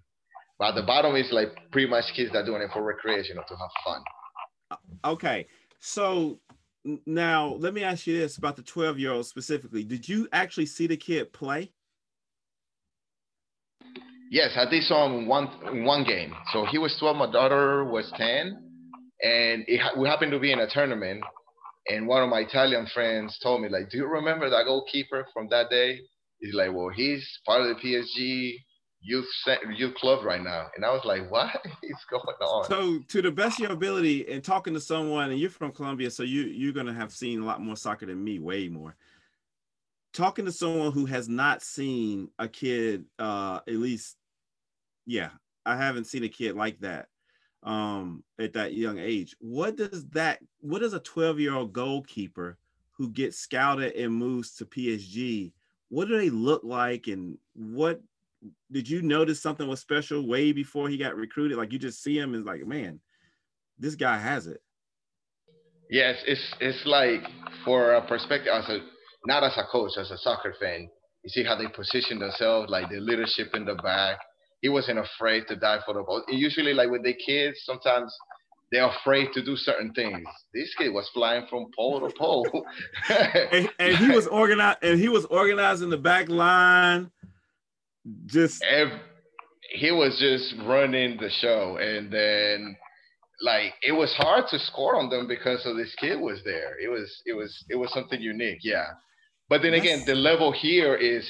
[0.60, 3.44] But the bottom is like pretty much kids that are doing it for recreation or
[3.44, 4.02] to have fun.
[5.06, 5.48] Okay.
[5.80, 6.40] So
[7.06, 9.84] now let me ask you this about the 12 year old specifically.
[9.84, 11.72] Did you actually see the kid play?
[14.30, 15.48] Yes, I did saw him one
[15.86, 16.34] one game.
[16.52, 18.28] So he was 12, my daughter was 10,
[19.22, 21.24] and it, we happened to be in a tournament.
[21.88, 25.50] And one of my Italian friends told me, like, "Do you remember that goalkeeper from
[25.50, 26.00] that day?"
[26.40, 28.58] He's like, "Well, he's part of the PSG
[29.04, 29.28] youth
[29.76, 31.50] youth club right now, and I was like, what
[31.84, 32.66] is going on?
[32.66, 36.10] So, to the best of your ability, and talking to someone, and you're from Colombia,
[36.10, 38.96] so you you're gonna have seen a lot more soccer than me, way more.
[40.14, 44.16] Talking to someone who has not seen a kid, uh, at least,
[45.06, 45.30] yeah,
[45.66, 47.08] I haven't seen a kid like that
[47.66, 52.58] um at that young age what does that what does a 12 year old goalkeeper
[52.92, 55.54] who gets scouted and moves to psg
[55.90, 58.02] what do they look like and what
[58.72, 61.58] did you notice something was special way before he got recruited?
[61.58, 63.00] Like you just see him and like, man,
[63.78, 64.62] this guy has it.
[65.90, 67.22] Yes, it's it's like
[67.66, 68.80] for a perspective as a
[69.26, 70.90] not as a coach, as a soccer fan,
[71.24, 74.18] you see how they position themselves, like the leadership in the back.
[74.62, 76.24] He wasn't afraid to die for the ball.
[76.30, 78.16] Usually, like with the kids, sometimes
[78.72, 80.24] they're afraid to do certain things.
[80.54, 82.66] This kid was flying from pole to pole,
[83.52, 84.80] and, and, he was organized.
[84.82, 87.12] And he was organizing the back line
[88.26, 89.00] just every,
[89.72, 92.76] he was just running the show and then
[93.42, 96.80] like it was hard to score on them because of this kid was there.
[96.80, 98.86] It was it was it was something unique yeah.
[99.50, 101.28] But then again the level here is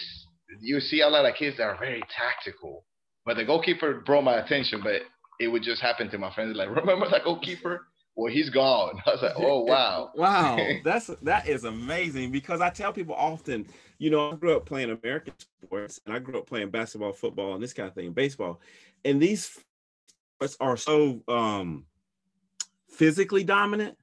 [0.62, 2.86] you see a lot of kids that are very tactical
[3.25, 5.01] but the goalkeeper brought my attention but
[5.39, 7.88] it would just happen to my friends like remember that goalkeeper?
[8.15, 9.01] Well he's gone.
[9.07, 10.12] I was like oh wow.
[10.15, 13.67] Wow that's that is amazing because i tell people often
[14.03, 17.53] you know, I grew up playing American sports and I grew up playing basketball, football,
[17.53, 18.59] and this kind of thing, baseball.
[19.05, 19.61] And these
[20.35, 21.85] sports are so um,
[22.89, 23.97] physically dominant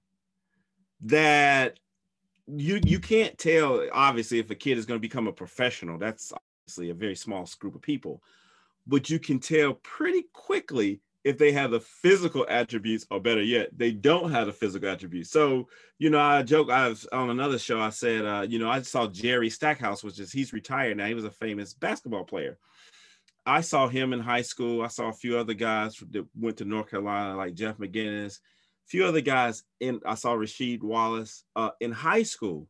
[1.02, 1.78] that
[2.46, 5.98] you you can't tell obviously if a kid is going to become a professional.
[5.98, 8.22] That's obviously a very small group of people,
[8.86, 13.68] but you can tell pretty quickly if they have the physical attributes, or better yet,
[13.76, 15.30] they don't have the physical attributes.
[15.30, 16.70] So, you know, I joke.
[16.70, 17.78] I was on another show.
[17.80, 21.06] I said, uh, you know, I saw Jerry Stackhouse, which is he's retired now.
[21.06, 22.59] He was a famous basketball player.
[23.44, 24.83] I saw him in high school.
[24.83, 28.38] I saw a few other guys that went to North Carolina, like Jeff McInnis.
[28.38, 30.00] A few other guys in.
[30.06, 32.66] I saw Rasheed Wallace uh, in high school.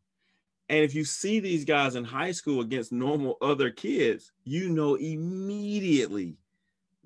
[0.68, 4.94] And if you see these guys in high school against normal other kids, you know
[4.94, 6.36] immediately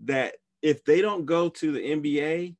[0.04, 2.56] that if they don't go to the NBA,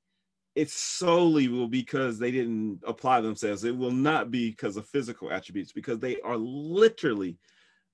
[0.55, 3.64] it solely will because they didn't apply themselves.
[3.64, 7.38] It will not be because of physical attributes because they are literally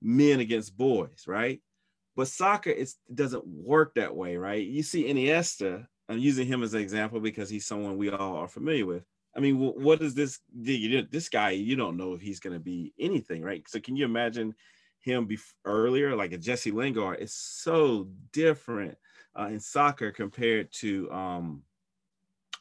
[0.03, 1.61] men against boys, right?
[2.17, 4.67] But soccer it doesn't work that way, right?
[4.67, 8.49] You see Iniesta, I'm using him as an example because he's someone we all are
[8.49, 9.05] familiar with.
[9.37, 10.41] I mean, what is this?
[10.53, 13.63] This guy, you don't know if he's going to be anything, right?
[13.69, 14.57] So, can you imagine
[14.99, 17.21] him be earlier, like a Jesse Lingard?
[17.21, 18.99] It's so different
[19.39, 21.63] uh, in soccer compared to um,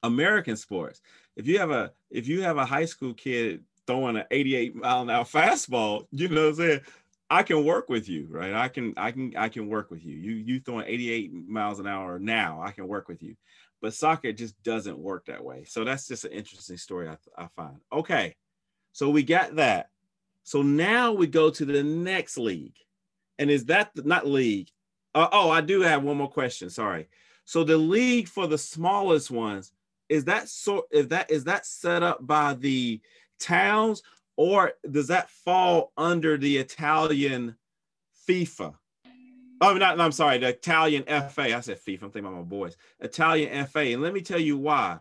[0.04, 1.02] American sports.
[1.36, 5.02] If you have a if you have a high school kid throwing an 88 mile
[5.02, 6.82] an hour fastball, you know what I'm saying?
[7.32, 8.54] I can work with you, right?
[8.54, 10.16] I can I can I can work with you.
[10.16, 13.36] You you throwing 88 miles an hour now, I can work with you.
[13.82, 15.64] But soccer just doesn't work that way.
[15.66, 17.78] So that's just an interesting story I, I find.
[17.94, 18.36] Okay.
[18.92, 19.90] So we got that.
[20.44, 22.76] So now we go to the next league.
[23.38, 24.70] And is that the, not league?
[25.16, 26.70] Uh, oh, I do have one more question.
[26.70, 27.08] Sorry.
[27.46, 29.72] So the league for the smallest ones
[30.08, 33.02] is that sort is that is that set up by the
[33.40, 34.04] towns
[34.36, 37.56] or does that fall under the Italian
[38.28, 38.76] FIFA?
[39.62, 41.56] Oh, not, I'm sorry, the Italian FA.
[41.56, 42.04] I said FIFA.
[42.04, 42.78] I'm thinking about my boys.
[43.02, 43.80] Italian FA.
[43.80, 45.00] And let me tell you why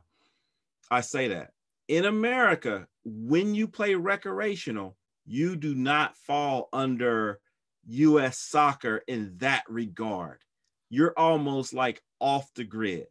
[0.90, 1.52] I say that.
[1.86, 7.38] In America, when you play recreational, you do not fall under
[7.88, 10.38] US soccer in that regard.
[10.90, 13.06] You're almost like off the grid.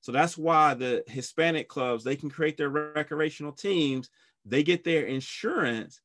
[0.00, 4.08] So that's why the Hispanic clubs, they can create their recreational teams,
[4.44, 6.00] they get their insurance,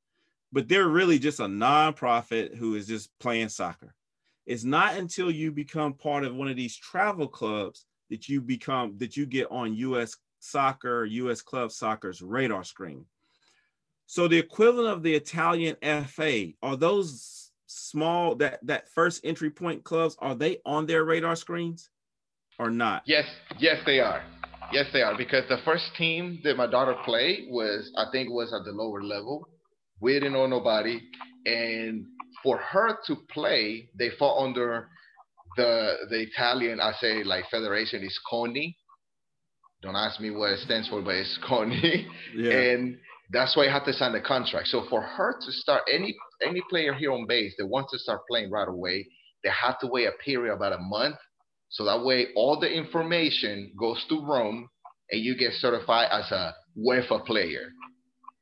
[0.52, 3.94] but they're really just a nonprofit who is just playing soccer.
[4.46, 8.98] It's not until you become part of one of these travel clubs that you become
[8.98, 13.06] that you get on US soccer, US club soccer's radar screen.
[14.06, 19.84] So the equivalent of the Italian FA are those small that that first entry point
[19.84, 21.90] clubs are they on their radar screens
[22.60, 23.04] or not?
[23.06, 23.26] Yes,
[23.58, 24.24] yes they are.
[24.72, 28.54] Yes they are because the first team that my daughter played was I think was
[28.54, 29.48] at the lower level.
[30.00, 31.00] We didn't know nobody
[31.46, 32.06] and
[32.44, 34.90] for her to play they fall under
[35.58, 38.76] the the Italian I say like federation is CONI.
[39.82, 42.08] Don't ask me what it stands for, but it's CONI.
[42.36, 42.52] Yeah.
[42.52, 42.98] And
[43.32, 44.68] that's why I had to sign the contract.
[44.68, 48.22] So for her to start any any player here on base that wants to start
[48.30, 49.08] playing right away,
[49.44, 51.16] they have to wait a period about a month.
[51.70, 54.70] So that way all the information goes to Rome
[55.12, 57.70] and you get certified as a UEFA player.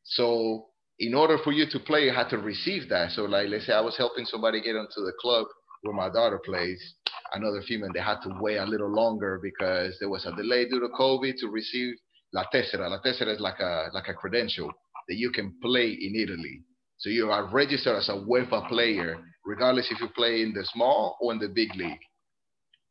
[0.04, 0.68] So
[1.00, 3.12] in order for you to play, you had to receive that.
[3.12, 5.48] So like let's say I was helping somebody get into the club
[5.82, 6.82] where my daughter plays,
[7.34, 10.80] another female, they had to wait a little longer because there was a delay due
[10.80, 11.96] to COVID to receive
[12.34, 12.90] La Tessera.
[12.90, 14.72] La Tessera is like a like a credential
[15.08, 16.64] that you can play in Italy.
[16.98, 21.18] So you are registered as a UEFA player, regardless if you play in the small
[21.22, 22.00] or in the big league.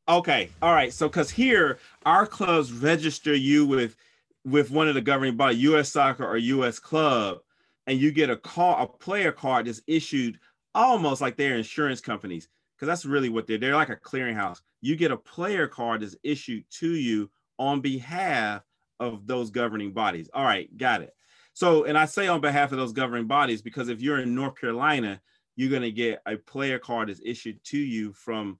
[0.08, 0.92] Okay, all right.
[0.92, 3.96] So because here our clubs register you with
[4.44, 5.88] with one of the governing body, U.S.
[5.88, 6.78] Soccer or U.S.
[6.78, 7.38] Club,
[7.86, 10.38] and you get a call, a player card that's issued
[10.74, 13.58] almost like they're insurance companies because that's really what they're.
[13.58, 14.60] They're like a clearinghouse.
[14.80, 18.62] You get a player card that's issued to you on behalf
[19.02, 20.30] of those governing bodies.
[20.32, 21.12] All right, got it.
[21.54, 24.58] So, and I say on behalf of those governing bodies because if you're in North
[24.58, 25.20] Carolina,
[25.56, 28.58] you're going to get a player card is issued to you from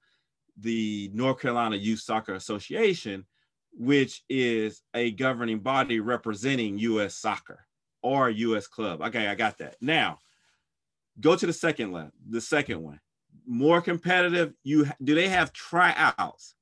[0.59, 3.24] the North Carolina Youth Soccer Association,
[3.72, 7.14] which is a governing body representing U.S.
[7.14, 7.64] soccer
[8.02, 8.66] or U.S.
[8.66, 9.00] club.
[9.00, 9.76] Okay, I got that.
[9.81, 10.18] Now,
[11.20, 12.11] go to the second one.
[12.28, 13.00] The second one,
[13.46, 14.52] more competitive.
[14.64, 16.54] You do they have tryouts?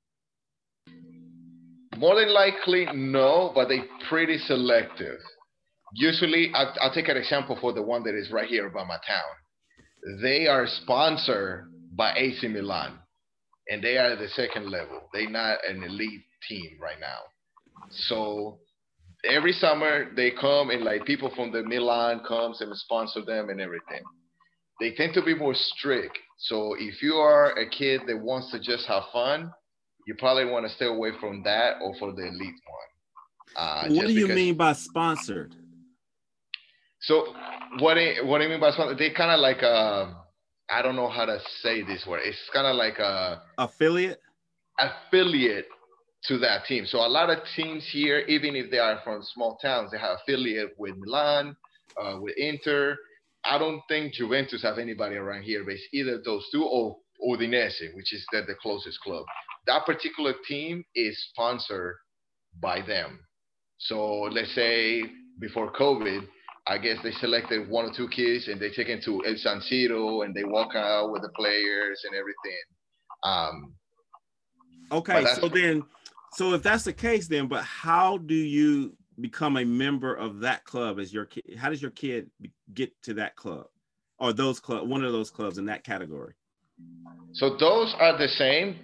[2.00, 5.18] More than likely, no, but they pretty selective.
[5.92, 8.96] Usually, I'll, I'll take an example for the one that is right here by my
[9.06, 10.22] town.
[10.22, 12.98] They are sponsored by AC Milan,
[13.68, 15.10] and they are the second level.
[15.12, 17.18] They're not an elite team right now.
[17.90, 18.60] So
[19.28, 23.60] every summer they come and like people from the Milan comes and sponsor them and
[23.60, 24.02] everything.
[24.80, 26.16] They tend to be more strict.
[26.38, 29.52] So if you are a kid that wants to just have fun,
[30.06, 33.56] you probably want to stay away from that or for the elite one.
[33.56, 35.54] Uh, what do you mean by sponsored?
[37.00, 37.34] So
[37.78, 40.12] what I, what I mean by sponsored, they kind of like uh,
[40.70, 42.20] I don't know how to say this word.
[42.24, 44.20] It's kind of like a affiliate.
[44.78, 45.66] Affiliate
[46.24, 46.86] to that team.
[46.86, 50.18] So a lot of teams here, even if they are from small towns, they have
[50.22, 51.56] affiliate with Milan,
[52.00, 52.96] uh, with Inter.
[53.44, 57.94] I don't think Juventus have anybody around here, but it's either those two or Udinese,
[57.94, 59.24] which is the, the closest club.
[59.66, 61.96] That particular team is sponsored
[62.60, 63.20] by them.
[63.78, 65.02] So let's say
[65.38, 66.26] before COVID,
[66.66, 69.60] I guess they selected one or two kids and they take them to El San
[69.60, 72.60] Siro and they walk out with the players and everything.
[73.22, 73.74] Um,
[74.92, 75.82] okay, so then,
[76.32, 80.64] so if that's the case, then, but how do you become a member of that
[80.64, 81.56] club as your kid?
[81.58, 82.30] How does your kid
[82.72, 83.66] get to that club
[84.18, 86.34] or those club, one of those clubs in that category?
[87.32, 88.76] So those are the same.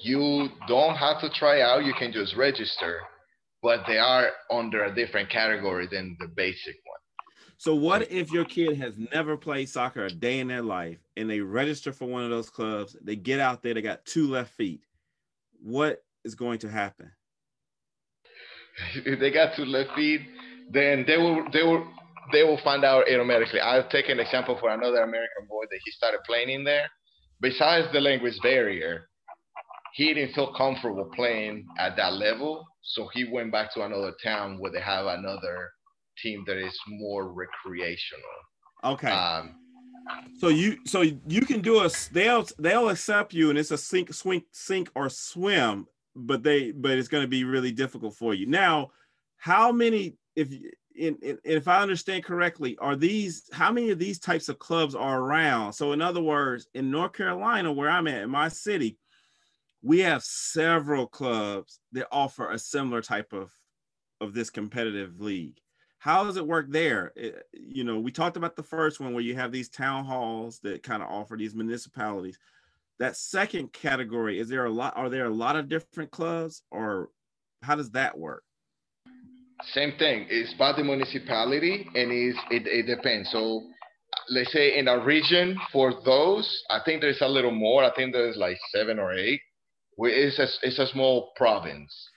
[0.00, 1.84] You don't have to try out.
[1.84, 3.00] You can just register,
[3.62, 6.94] but they are under a different category than the basic one.
[7.56, 11.30] So what if your kid has never played soccer a day in their life and
[11.30, 14.52] they register for one of those clubs, they get out there, they got two left
[14.54, 14.82] feet.
[15.62, 17.10] What is going to happen?
[18.96, 20.20] If they got two left feet,
[20.70, 21.86] then they will they will
[22.32, 23.60] they will find out automatically.
[23.60, 26.88] I'll take an example for another American boy that he started playing in there.
[27.40, 29.08] Besides the language barrier,
[29.94, 32.66] he didn't feel comfortable playing at that level.
[32.82, 35.70] So he went back to another town where they have another
[36.20, 38.22] team that is more recreational.
[38.82, 39.08] Okay.
[39.08, 39.54] Um,
[40.38, 44.12] so you so you can do a they'll they'll accept you and it's a sink
[44.12, 45.86] swing sink or swim,
[46.16, 48.46] but they but it's going to be really difficult for you.
[48.46, 48.90] Now,
[49.36, 50.48] how many if
[50.96, 54.96] in, in, if I understand correctly, are these how many of these types of clubs
[54.96, 55.72] are around?
[55.72, 58.98] So in other words, in North Carolina, where I'm at in my city,
[59.84, 63.52] we have several clubs that offer a similar type of
[64.20, 65.60] of this competitive league.
[65.98, 67.12] How does it work there?
[67.14, 70.58] It, you know we talked about the first one where you have these town halls
[70.60, 72.38] that kind of offer these municipalities.
[72.98, 77.10] That second category is there a lot are there a lot of different clubs or
[77.62, 78.42] how does that work?
[79.72, 80.26] Same thing.
[80.30, 83.30] It's by the municipality and is it, it depends.
[83.30, 83.62] So
[84.30, 87.84] let's say in a region for those i think there's a little more.
[87.84, 89.40] I think there's like seven or eight
[89.98, 92.10] it's a, it's a small province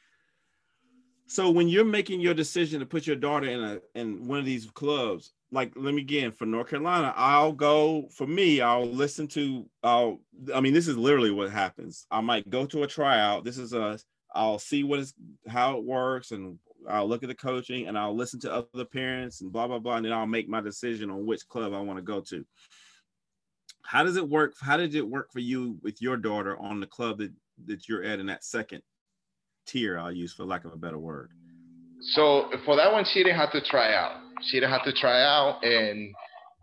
[1.30, 4.46] so when you're making your decision to put your daughter in a in one of
[4.46, 9.28] these clubs, like let me again for North Carolina, I'll go for me, I'll listen
[9.30, 10.22] to I'll
[10.56, 12.08] I mean this is literally what happens.
[12.10, 13.44] I might go to a tryout.
[13.44, 14.00] This is a
[14.34, 15.14] I'll see what is
[15.50, 19.42] how it works and I'll look at the coaching and I'll listen to other parents
[19.42, 21.98] and blah blah blah and then I'll make my decision on which club I want
[21.98, 22.46] to go to.
[23.84, 24.54] How does it work?
[24.62, 27.34] How did it work for you with your daughter on the club that
[27.66, 28.82] that you're at in that second
[29.66, 31.32] tier, I'll use for lack of a better word.
[32.02, 34.22] So for that one, she didn't have to try out.
[34.44, 36.14] She didn't have to try out, and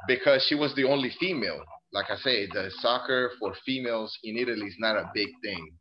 [0.07, 1.61] because she was the only female,
[1.92, 5.72] like I said, the soccer for females in Italy is not a big thing.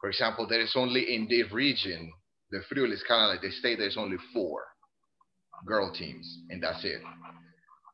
[0.00, 2.12] For example, there is only in this region,
[2.50, 3.78] the Friuli is kind of like the state.
[3.78, 4.62] There's only four
[5.66, 7.00] girl teams, and that's it.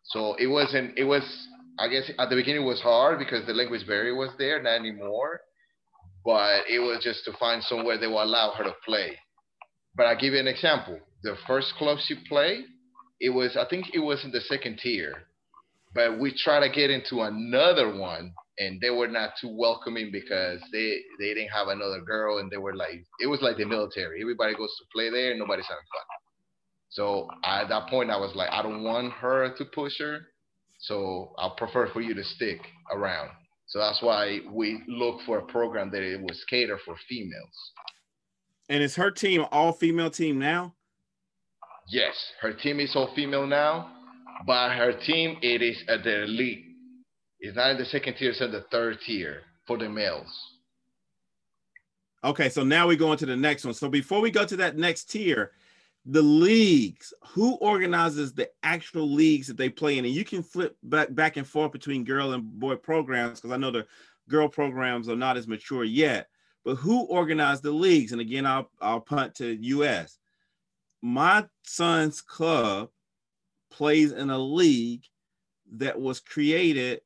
[0.05, 0.99] So it wasn't.
[0.99, 1.22] It was.
[1.79, 4.79] I guess at the beginning it was hard because the language barrier was there, not
[4.79, 5.41] anymore
[6.25, 9.18] but it was just to find somewhere they will allow her to play.
[9.97, 10.99] But I'll give you an example.
[11.22, 12.64] The first club she played,
[13.20, 15.14] it was I think it was in the second tier,
[15.95, 20.61] but we tried to get into another one, and they were not too welcoming because
[20.72, 24.20] they they didn't have another girl, and they were like it was like the military.
[24.20, 26.07] Everybody goes to play there, nobody's having fun.
[26.91, 30.20] So at that point, I was like, I don't want her to push her,
[30.79, 32.61] so I prefer for you to stick
[32.93, 33.31] around.
[33.67, 37.73] So that's why we look for a program that it was catered for females.
[38.69, 40.75] And is her team all female team now?
[41.89, 43.91] Yes, her team is all female now,
[44.47, 46.65] but her team it is at the elite.
[47.41, 50.27] It's not in the second tier, it's in the third tier for the males.
[52.23, 53.75] Okay, so now we go into the next one.
[53.75, 55.53] So before we go to that next tier,
[56.07, 60.05] the leagues who organizes the actual leagues that they play in?
[60.05, 63.57] And you can flip back back and forth between girl and boy programs because i
[63.57, 63.87] know the
[64.29, 66.29] girl programs are not as mature yet
[66.65, 68.13] but who organized the leagues?
[68.13, 70.19] And again i'll i'll punt to us
[71.03, 72.89] my son's club
[73.71, 75.05] plays in a league
[75.73, 77.01] that was created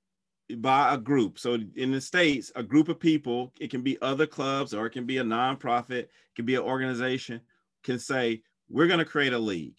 [0.57, 1.39] by a group.
[1.39, 4.91] So in the states a group of people it can be other clubs or it
[4.91, 7.41] can be a nonprofit it can be an organization
[7.83, 9.77] can say we're going to create a league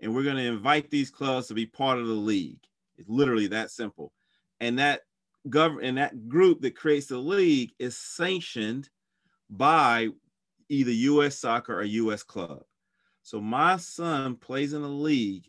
[0.00, 2.60] and we're going to invite these clubs to be part of the league.
[2.98, 4.12] It's literally that simple.
[4.60, 5.02] And that
[5.48, 8.88] government and that group that creates the league is sanctioned
[9.50, 10.08] by
[10.68, 12.62] either US soccer or US club.
[13.22, 15.46] So my son plays in a league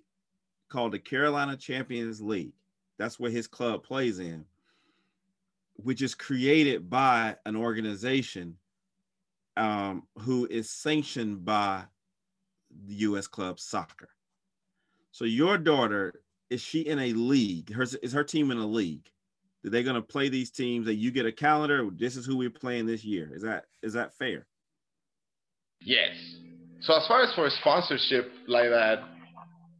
[0.70, 2.54] called the Carolina Champions League.
[2.98, 4.46] That's what his club plays in,
[5.76, 8.58] which is created by an organization
[9.58, 11.84] um, who is sanctioned by
[12.88, 13.28] the U.S.
[13.28, 14.10] Club Soccer.
[15.12, 17.72] So your daughter is she in a league?
[17.74, 19.10] Her is her team in a league?
[19.66, 21.90] Are they going to play these teams that you get a calendar?
[21.92, 23.32] This is who we're playing this year.
[23.34, 24.46] Is that is that fair?
[25.82, 26.16] Yes.
[26.82, 29.00] So as far as for sponsorship like that,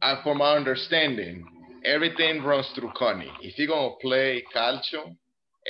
[0.02, 1.46] uh, from my understanding,
[1.84, 3.30] everything runs through CONI.
[3.42, 5.16] If you're gonna play calcio,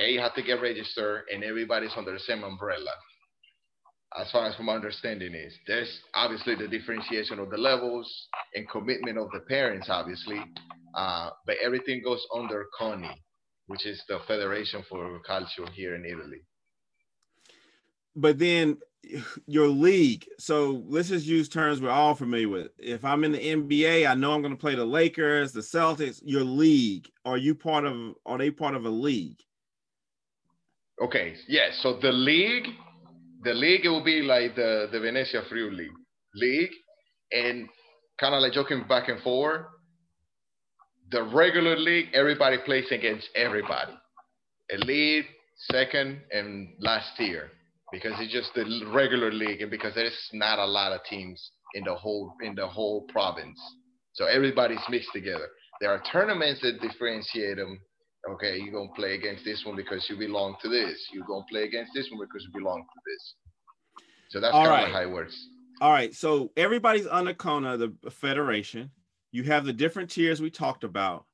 [0.02, 2.92] A, you have to get registered, and everybody's under the same umbrella.
[4.18, 8.68] As far as from my understanding is, there's obviously the differentiation of the levels and
[8.68, 10.40] commitment of the parents, obviously,
[10.94, 13.22] uh, but everything goes under CONI,
[13.66, 16.40] which is the Federation for Calcio here in Italy.
[18.14, 18.78] But then
[19.46, 20.26] your league.
[20.38, 22.68] So let's just use terms we're all familiar with.
[22.78, 26.20] If I'm in the NBA, I know I'm going to play the Lakers, the Celtics.
[26.24, 27.08] Your league.
[27.24, 28.14] Are you part of?
[28.24, 29.40] Are they part of a league?
[31.02, 31.34] Okay.
[31.48, 31.78] Yes.
[31.82, 32.66] So the league,
[33.46, 35.90] the league, will be like the the Venezia Free League,
[36.34, 36.72] league,
[37.32, 37.68] and
[38.20, 39.66] kind of like joking back and forth.
[41.10, 43.92] The regular league, everybody plays against everybody.
[44.70, 45.26] Elite,
[45.70, 47.50] second, and last tier
[47.92, 51.84] because it's just the regular league and because there's not a lot of teams in
[51.84, 53.58] the whole in the whole province.
[54.14, 55.46] So everybody's mixed together.
[55.80, 57.78] There are tournaments that differentiate them.
[58.28, 61.08] Okay, you're gonna play against this one because you belong to this.
[61.12, 63.34] You're gonna play against this one because you belong to this.
[64.28, 64.86] So that's kind right.
[64.86, 65.48] of how it works.
[65.80, 66.14] All right.
[66.14, 68.90] So everybody's under CONI, the federation.
[69.30, 71.26] You have the different tiers we talked about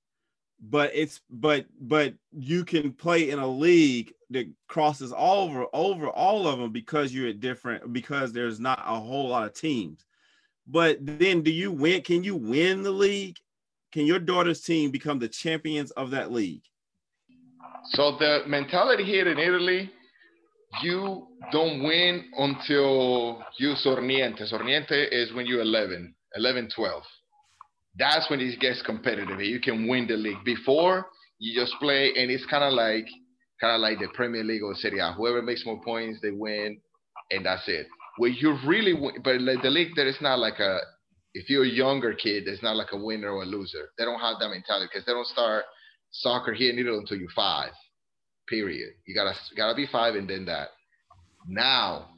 [0.63, 6.09] but it's but but you can play in a league that crosses all over over
[6.09, 10.07] all of them because you're at different because there's not a whole lot of teams
[10.69, 13.37] but then do you win can you win the league
[13.91, 16.63] can your daughter's team become the champions of that league
[17.91, 19.91] so the mentality here in italy
[20.83, 27.03] you don't win until you sorniente sorniente is when you're 11 11 12
[27.99, 29.41] that's when it gets competitive.
[29.41, 30.43] You can win the league.
[30.45, 31.07] Before
[31.39, 33.07] you just play, and it's kind of like
[33.61, 35.13] kind of like the Premier League or Serie A.
[35.13, 36.81] Whoever makes more points, they win,
[37.31, 37.87] and that's it.
[38.17, 40.79] Where you really win, but like the league, there is not like a.
[41.35, 43.89] If you're a younger kid, there's not like a winner or a loser.
[43.97, 45.65] They don't have that mentality because they don't start
[46.13, 47.71] soccer here in Italy until you're five.
[48.49, 48.91] Period.
[49.07, 50.69] You gotta gotta be five and then that.
[51.49, 52.09] Now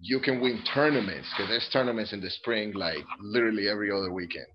[0.00, 4.46] you can win tournaments because there's tournaments in the spring, like literally every other weekend.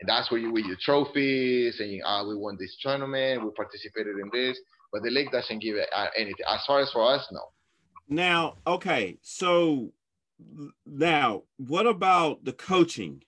[0.00, 4.16] And that's where you win your trophies and ah, we won this tournament, we participated
[4.18, 4.58] in this,
[4.92, 6.44] but the league doesn't give it uh, anything.
[6.52, 7.40] As far as for us, no.
[8.08, 9.92] Now, okay, so
[10.84, 13.22] now what about the coaching?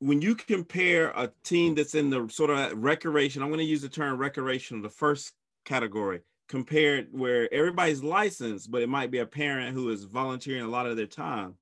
[0.00, 3.82] When you compare a team that's in the sort of recreation, I'm going to use
[3.82, 5.32] the term recreation, the first
[5.64, 10.68] category, compared where everybody's licensed, but it might be a parent who is volunteering a
[10.68, 11.56] lot of their time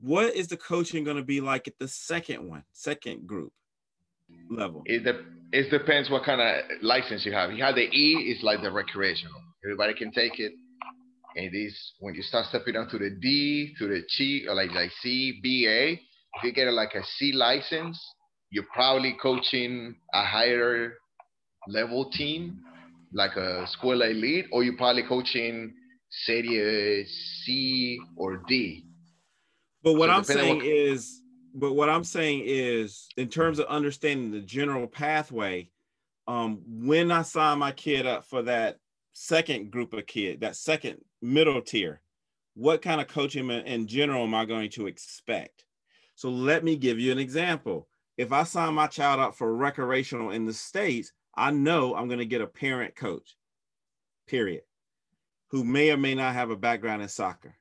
[0.00, 3.52] what is the coaching going to be like at the second one, second group
[4.50, 4.82] level?
[4.86, 7.52] It, de- it depends what kind of license you have.
[7.52, 9.40] You have the E, it's like the recreational.
[9.64, 10.52] Everybody can take it.
[11.36, 14.70] And this, when you start stepping down to the D, to the C, or like
[14.72, 16.00] like C, B, A,
[16.36, 17.98] if you get like a C license,
[18.50, 20.94] you're probably coaching a higher
[21.68, 22.60] level team,
[23.12, 25.74] like a Scuola Elite, or you're probably coaching
[26.10, 28.86] Serie C or D
[29.86, 30.66] but what so I'm saying what...
[30.66, 31.22] is,
[31.54, 35.70] but what I'm saying is, in terms of understanding the general pathway,
[36.26, 38.78] um, when I sign my kid up for that
[39.12, 42.00] second group of kid, that second middle tier,
[42.54, 45.65] what kind of coaching in general am I going to expect?
[46.16, 47.86] So let me give you an example.
[48.18, 52.18] If I sign my child up for recreational in the States, I know I'm going
[52.18, 53.36] to get a parent coach,
[54.26, 54.62] period,
[55.50, 57.54] who may or may not have a background in soccer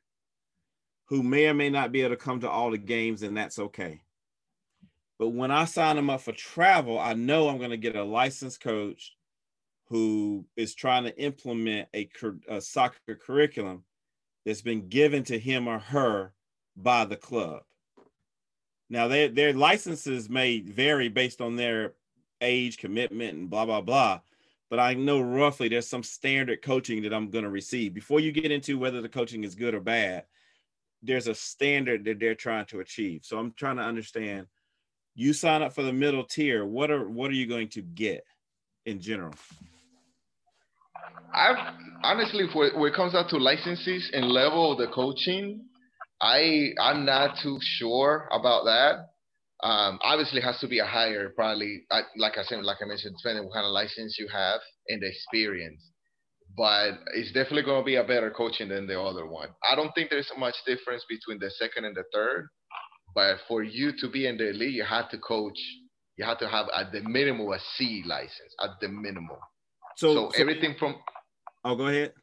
[1.06, 3.60] who may or may not be able to come to all the games, and that's
[3.60, 4.02] okay.
[5.18, 8.04] But when I sign them up for travel, I know I'm going to get a
[8.04, 9.16] licensed coach
[9.88, 12.10] who is trying to implement a,
[12.50, 13.84] a soccer curriculum
[14.46, 16.34] that's been given to him or her
[16.76, 17.62] by the club.
[18.90, 21.94] Now, their, their licenses may vary based on their
[22.42, 24.20] age, commitment, and blah, blah, blah.
[24.70, 27.94] But I know roughly there's some standard coaching that I'm going to receive.
[27.94, 30.26] Before you get into whether the coaching is good or bad,
[31.02, 33.22] there's a standard that they're trying to achieve.
[33.24, 34.48] So I'm trying to understand.
[35.14, 36.66] You sign up for the middle tier.
[36.66, 38.26] What are what are you going to get
[38.86, 39.34] in general?
[41.34, 41.58] I've
[42.04, 45.62] honestly, when it comes out to licenses and level of the coaching,
[46.22, 49.10] I I'm not too sure about that.
[49.64, 51.86] Um, obviously, it has to be a higher, probably
[52.18, 54.60] like I said, like I mentioned, depending what kind of license you have
[54.90, 55.82] and the experience.
[56.58, 59.50] but it's definitely going to be a better coaching than the other one.
[59.70, 62.48] I don't think there's much difference between the second and the third,
[63.14, 65.58] but for you to be in the elite, you have to coach.
[66.18, 69.38] You have to have at the minimum a C license at the minimum.
[69.98, 70.96] So, so, so everything from.
[71.66, 72.14] Oh, go ahead.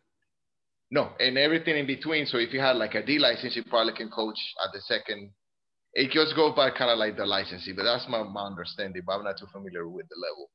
[0.93, 2.27] No, and everything in between.
[2.27, 5.31] So if you had like a D license, you probably can coach at the second.
[5.95, 9.01] It just goes by kind of like the licensing, but that's my, my understanding.
[9.07, 10.51] But I'm not too familiar with the level.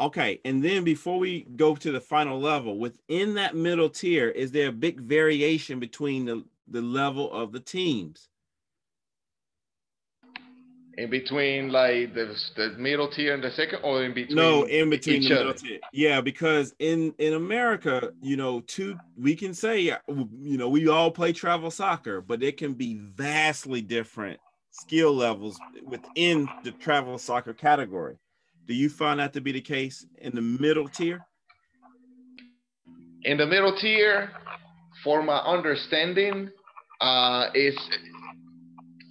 [0.00, 4.50] Okay, and then before we go to the final level, within that middle tier, is
[4.50, 8.28] there a big variation between the, the level of the teams?
[10.98, 14.36] In between, like the the middle tier and the second, or in between?
[14.36, 15.58] No, in between the middle other.
[15.58, 15.78] tier.
[15.92, 21.10] Yeah, because in in America, you know, two we can say, you know, we all
[21.10, 24.38] play travel soccer, but it can be vastly different
[24.70, 28.18] skill levels within the travel soccer category.
[28.66, 31.24] Do you find that to be the case in the middle tier?
[33.24, 34.30] In the middle tier,
[35.02, 36.50] for my understanding,
[37.00, 37.76] uh, is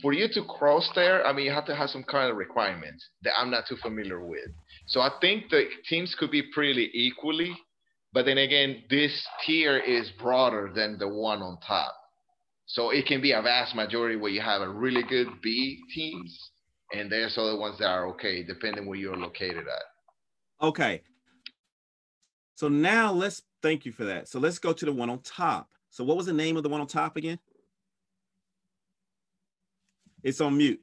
[0.02, 1.26] for you to cross there.
[1.26, 4.26] I mean, you have to have some kind of requirements that I'm not too familiar
[4.26, 4.50] with.
[4.88, 7.56] So I think the teams could be pretty equally,
[8.14, 11.94] but then again, this tier is broader than the one on top.
[12.66, 16.52] So it can be a vast majority where you have a really good B teams
[16.94, 20.66] and there's other ones that are okay depending where you're located at.
[20.66, 21.02] Okay.
[22.56, 24.28] So now let's thank you for that.
[24.28, 25.70] So let's go to the one on top.
[25.90, 27.40] So what was the name of the one on top again?
[30.24, 30.80] It's on mute.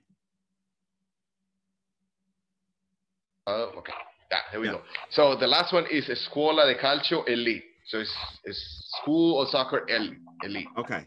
[3.46, 3.92] Oh, okay.
[4.30, 4.72] Yeah, here we yeah.
[4.74, 4.82] go.
[5.10, 7.64] So the last one is Escuela de Calcio Elite.
[7.86, 8.14] So it's,
[8.44, 10.68] it's school of soccer elite.
[10.76, 11.06] Okay.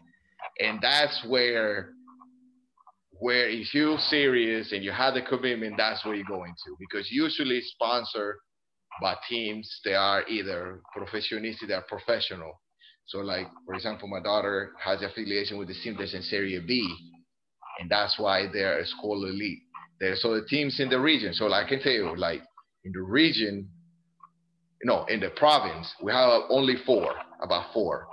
[0.58, 1.92] And that's where
[3.20, 6.76] where if you're serious and you have the commitment, that's where you're going to.
[6.80, 8.34] Because usually sponsored
[9.00, 12.60] by teams, they are either professionisti, they are professional.
[13.06, 16.92] So like, for example, my daughter has affiliation with the team that's in Serie B,
[17.80, 19.62] and that's why they're a school elite.
[20.00, 21.32] There, so the teams in the region.
[21.32, 22.42] So like I can tell you, like
[22.84, 23.68] in the region,
[24.82, 28.08] you know, in the province, we have only four, about four.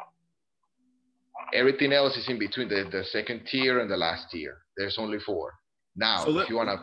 [1.53, 4.59] Everything else is in between the, the second tier and the last tier.
[4.77, 5.53] There's only four.
[5.95, 6.77] Now, so let, if you want to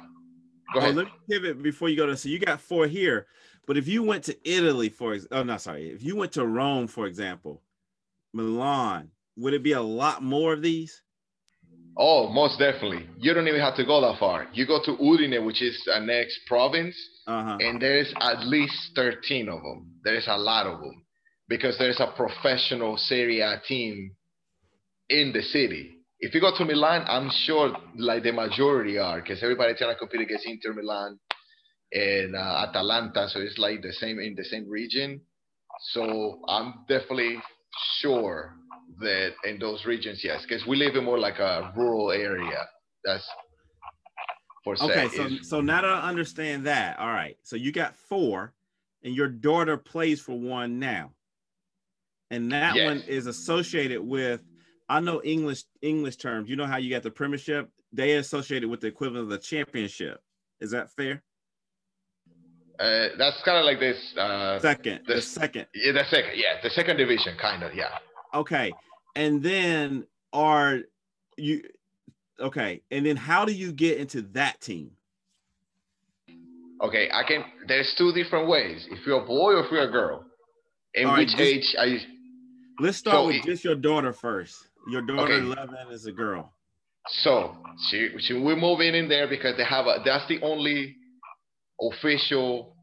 [0.75, 0.97] go oh, ahead.
[0.97, 2.17] let me pivot before you go to.
[2.17, 3.27] So you got four here,
[3.67, 6.89] but if you went to Italy, for oh no, sorry, if you went to Rome,
[6.89, 7.63] for example,
[8.33, 11.03] Milan, would it be a lot more of these?
[11.97, 13.09] Oh, most definitely.
[13.19, 14.49] You don't even have to go that far.
[14.53, 16.95] You go to Udine, which is the next province,
[17.27, 17.57] uh-huh.
[17.61, 19.93] and there's at least 13 of them.
[20.05, 21.05] There's a lot of them
[21.49, 24.13] because there's a professional Serie A team
[25.09, 29.43] in the city if you go to Milan, I'm sure like the majority are because
[29.43, 31.19] everybody trying to compete against Inter Milan
[31.93, 35.21] and uh, Atalanta, so it's like the same in the same region.
[35.93, 37.37] So I'm definitely
[38.01, 38.57] sure
[39.01, 42.67] that in those regions, yes, because we live in more like a rural area.
[43.05, 43.27] That's
[44.65, 45.09] for okay.
[45.09, 47.37] So so now that I understand that, all right.
[47.43, 48.53] So you got four,
[49.03, 51.13] and your daughter plays for one now,
[52.31, 52.87] and that yes.
[52.87, 54.43] one is associated with
[54.89, 56.49] I know English English terms.
[56.49, 57.71] You know how you got the premiership?
[57.93, 60.21] They associated with the equivalent of the championship.
[60.61, 61.23] Is that fair?
[62.79, 63.97] Uh, that's kind of like this.
[64.17, 65.67] Uh, second, the second.
[65.75, 66.33] Yeah, the second.
[66.35, 67.75] Yeah, the second division, kind of.
[67.75, 67.99] Yeah.
[68.37, 68.73] Okay,
[69.15, 70.81] and then are
[71.37, 71.63] you?
[72.39, 74.91] Okay, and then how do you get into that team?
[76.83, 77.45] Okay, I can.
[77.67, 78.87] There's two different ways.
[78.91, 80.25] If you're a boy or if you're a girl,
[80.95, 82.01] in All which right, age are you?
[82.79, 84.69] Let's start so with just your daughter first.
[84.89, 85.45] Your daughter, okay.
[85.45, 86.53] 11, is a girl.
[87.09, 87.57] So
[87.89, 90.97] she, she we're moving in there because they have a that's the only
[91.81, 92.76] official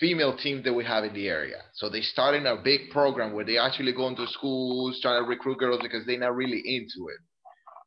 [0.00, 1.58] female team that we have in the area.
[1.74, 5.58] So they started a big program where they actually go into schools trying to recruit
[5.58, 7.20] girls because they're not really into it.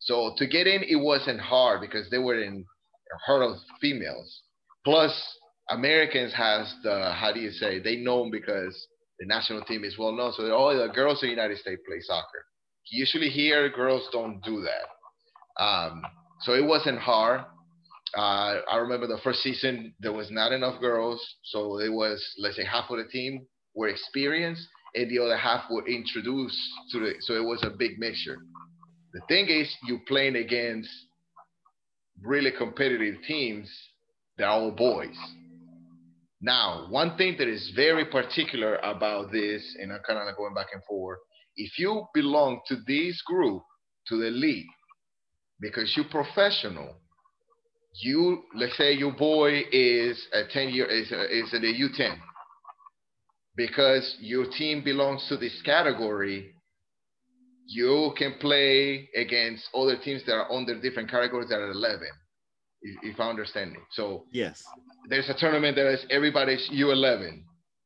[0.01, 4.41] So to get in, it wasn't hard because they were in a herd of females.
[4.85, 5.11] Plus,
[5.69, 8.87] Americans has the how do you say they know because
[9.19, 10.31] the national team is well known.
[10.33, 12.45] So all the girls in the United States play soccer.
[12.89, 15.61] Usually here, girls don't do that.
[15.61, 16.03] Um,
[16.41, 17.41] so it wasn't hard.
[18.17, 22.55] Uh, I remember the first season there was not enough girls, so it was let's
[22.55, 23.45] say half of the team
[23.75, 26.59] were experienced, and the other half were introduced
[26.91, 27.13] to the.
[27.19, 28.37] So it was a big mixture.
[29.13, 30.89] The thing is, you playing against
[32.23, 33.69] really competitive teams
[34.39, 35.15] that are all boys.
[36.41, 40.67] Now, one thing that is very particular about this, and I'm kind of going back
[40.73, 41.19] and forth,
[41.55, 43.61] if you belong to this group,
[44.07, 44.67] to the league,
[45.59, 46.95] because you're professional,
[47.93, 52.17] you let's say your boy is a 10 year is, is in the U10.
[53.55, 56.53] because your team belongs to this category,
[57.67, 62.07] you can play against other teams that are under different categories that are 11,
[62.81, 63.83] if, if I understand it.
[63.91, 64.63] So yes,
[65.09, 67.43] there's a tournament that is everybody's U11,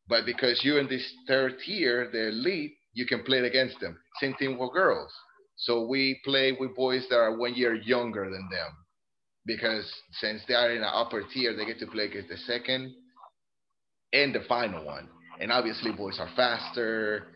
[0.10, 3.98] but because you're in this third tier, the elite, you can play against them.
[4.20, 5.12] Same thing with girls.
[5.58, 8.76] So we play with boys that are one year younger than them
[9.46, 12.94] because since they are in an upper tier, they get to play against the second
[14.14, 15.08] and the final one.
[15.40, 17.28] And obviously, boys are faster.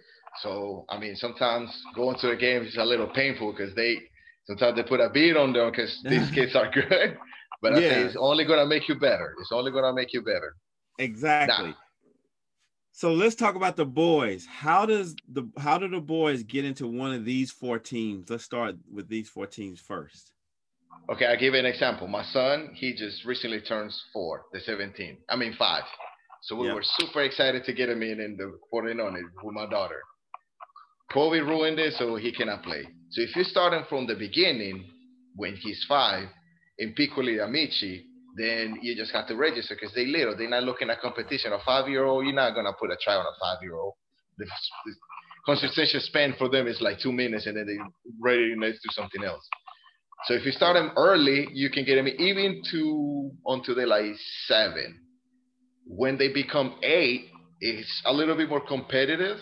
[0.42, 3.98] So, I mean, sometimes going to a game is a little painful because they
[4.46, 7.18] sometimes they put a beat on them because these kids are good.
[7.62, 7.90] But yeah.
[7.90, 9.34] Think it's only going to make you better.
[9.40, 10.56] It's only going to make you better.
[11.00, 11.70] Exactly.
[11.70, 11.76] Now,
[12.92, 14.46] so let's talk about the boys.
[14.46, 18.30] How does the how do the boys get into one of these four teams?
[18.30, 20.32] Let's start with these four teams first.
[21.12, 22.08] Okay, I'll give you an example.
[22.08, 25.18] My son, he just recently turns four, the 17.
[25.30, 25.84] I mean five.
[26.44, 26.76] So we yep.
[26.76, 30.02] were super excited to get him in and the putting on it with my daughter.
[31.12, 32.84] COVID ruined it, so he cannot play.
[33.12, 34.86] So if you start him from the beginning,
[35.36, 36.28] when he's five,
[36.78, 38.06] in Piccoli Amici,
[38.38, 40.36] then you just have to register because they little.
[40.36, 41.54] They're not looking at competition.
[41.54, 43.94] A five year old, you're not gonna put a try on a five year old.
[44.38, 44.94] The, the
[45.46, 47.78] concentration span for them is like two minutes, and then they
[48.20, 49.48] ready to do something else.
[50.26, 54.16] So if you start them early, you can get them even to until they're like
[54.48, 55.00] seven.
[55.86, 59.38] When they become eight, it's a little bit more competitive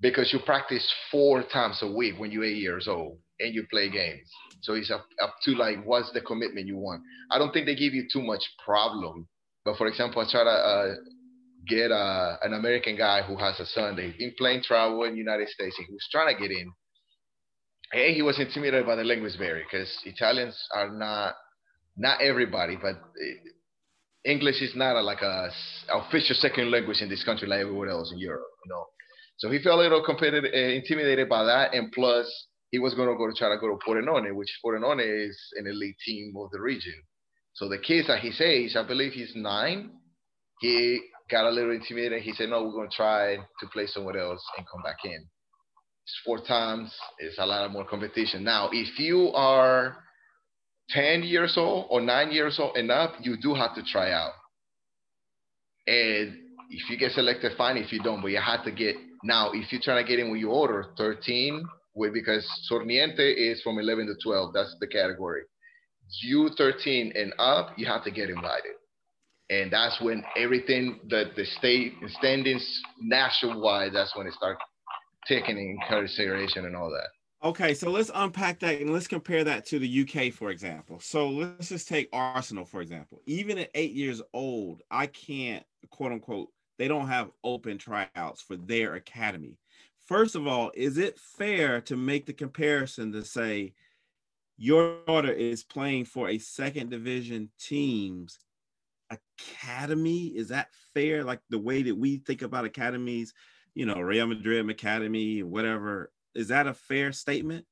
[0.00, 3.88] because you practice four times a week when you're eight years old and you play
[3.88, 4.28] games.
[4.62, 7.02] So it's up, up to like what's the commitment you want.
[7.30, 9.28] I don't think they give you too much problem.
[9.64, 10.94] But for example, I try to uh,
[11.68, 13.96] get uh, an American guy who has a son.
[13.96, 15.76] They've been playing travel in the United States.
[15.76, 16.72] He was trying to get in.
[17.92, 21.34] And he was intimidated by the language barrier because Italians are not
[21.96, 22.94] not everybody, but
[24.24, 25.50] English is not a, like a
[25.92, 28.48] official second language in this country like everywhere else in Europe.
[28.64, 28.84] You know,
[29.36, 32.26] so he felt a little competitive, uh, intimidated by that, and plus
[32.70, 35.66] he was going to go to try to go to Pordenone, which Pordenone is an
[35.66, 36.94] elite team of the region.
[37.54, 39.90] So the kids at his age, I believe he's nine,
[40.60, 42.22] he got a little intimidated.
[42.22, 45.26] He said, no, we're going to try to play somewhere else and come back in.
[46.04, 46.92] It's four times.
[47.18, 48.42] It's a lot of more competition.
[48.44, 49.96] Now, if you are
[50.90, 54.32] 10 years old or nine years old and up, you do have to try out.
[55.86, 56.36] And
[56.70, 57.76] if you get selected, fine.
[57.76, 59.50] If you don't, but you have to get now.
[59.52, 61.64] If you're trying to get in when you order 13,
[62.12, 64.52] because Sorniente is from 11 to 12.
[64.52, 65.42] That's the category.
[66.22, 68.72] You 13 and up, you have to get invited.
[69.50, 72.66] And that's when everything that the state standings
[73.00, 74.60] nationwide, that's when it starts
[75.26, 77.08] taking in consideration and all that.
[77.46, 81.00] Okay, so let's unpack that and let's compare that to the UK, for example.
[81.00, 83.20] So let's just take Arsenal, for example.
[83.26, 88.56] Even at eight years old, I can't, quote unquote, they don't have open tryouts for
[88.56, 89.58] their academy
[90.06, 93.72] first of all, is it fair to make the comparison to say
[94.56, 98.38] your daughter is playing for a second division team's
[99.10, 100.26] academy?
[100.26, 101.24] Is that fair?
[101.24, 103.32] Like the way that we think about academies,
[103.74, 106.12] you know, Real Madrid Academy, whatever.
[106.34, 107.66] Is that a fair statement?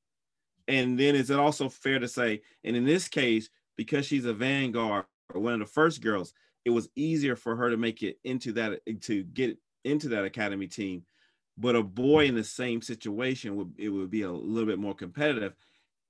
[0.67, 4.33] And then is it also fair to say, and in this case, because she's a
[4.33, 6.33] vanguard one of the first girls,
[6.65, 10.67] it was easier for her to make it into that to get into that academy
[10.67, 11.03] team
[11.57, 14.93] but a boy in the same situation would it would be a little bit more
[14.93, 15.55] competitive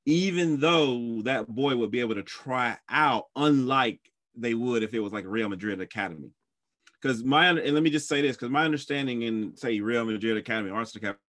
[0.06, 4.00] even though that boy would be able to try out unlike
[4.36, 6.32] they would if it was like Real Madrid Academy.
[7.02, 10.38] Because my and let me just say this, because my understanding in say Real Madrid
[10.38, 11.20] Academy, Arsenal Academy,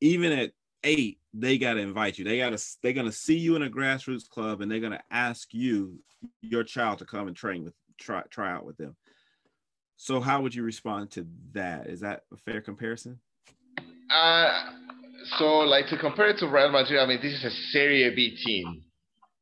[0.00, 0.52] even at
[0.82, 2.24] eight, they gotta invite you.
[2.24, 5.98] They gotta they're gonna see you in a grassroots club and they're gonna ask you,
[6.40, 8.96] your child, to come and train with try try out with them.
[9.96, 11.86] So how would you respond to that?
[11.86, 13.20] Is that a fair comparison?
[14.10, 14.70] Uh,
[15.38, 18.36] so like to compare it to Real Madrid, I mean, this is a Serie B
[18.44, 18.82] team.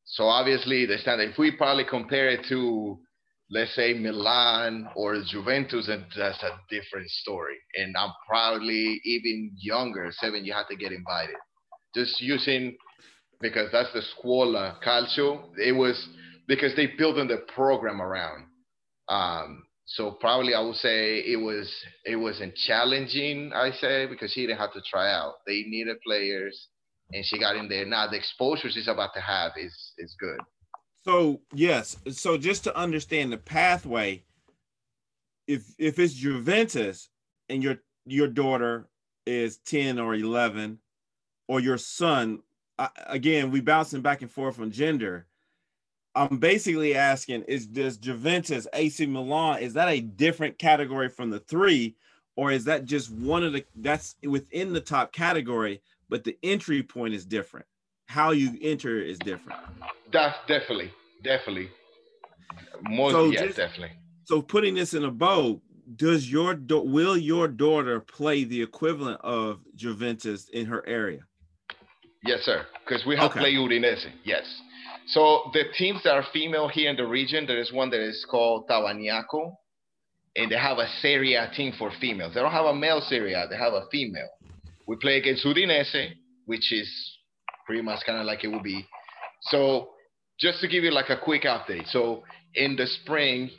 [0.05, 2.99] So obviously the standard, if we probably compare it to,
[3.53, 7.57] let's say Milan or Juventus, and that's a different story.
[7.75, 11.35] And I'm probably even younger, seven, you have to get invited.
[11.93, 12.75] Just using,
[13.41, 16.07] because that's the Scuola Calcio, it was
[16.47, 18.45] because they built in the program around.
[19.07, 21.71] Um, so probably I would say it was
[22.05, 23.51] it wasn't challenging.
[23.53, 25.35] I say because she didn't have to try out.
[25.45, 26.69] They needed players,
[27.11, 27.85] and she got in there.
[27.85, 30.39] Now the exposure she's about to have is is good.
[31.03, 34.23] So yes, so just to understand the pathway,
[35.47, 37.09] if if it's Juventus
[37.49, 38.87] and your your daughter
[39.25, 40.79] is ten or eleven,
[41.49, 42.39] or your son,
[43.05, 45.27] again we bouncing back and forth on gender.
[46.15, 51.39] I'm basically asking: Is does Juventus, AC Milan, is that a different category from the
[51.39, 51.95] three,
[52.37, 56.81] or is that just one of the that's within the top category, but the entry
[56.81, 57.65] point is different?
[58.13, 59.59] How you enter is different.
[60.11, 60.91] That's definitely,
[61.23, 61.69] definitely.
[62.83, 63.97] More, so yeah, just, definitely.
[64.25, 65.59] So putting this in a bow,
[65.95, 71.21] does your will your daughter play the equivalent of Juventus in her area?
[72.23, 72.67] Yes, sir.
[72.85, 73.39] Because we have okay.
[73.39, 74.11] played Udinese.
[74.23, 74.43] Yes.
[75.07, 78.23] So the teams that are female here in the region, there is one that is
[78.29, 79.55] called Tavagnacco,
[80.35, 82.35] and they have a Serie A team for females.
[82.35, 84.29] They don't have a male Serie A, they have a female.
[84.87, 86.11] We play against Udinese,
[86.45, 87.12] which is
[87.65, 88.85] pretty much kind of like it would be.
[89.41, 89.89] So
[90.39, 91.87] just to give you like a quick update.
[91.89, 92.23] So
[92.55, 93.49] in the spring,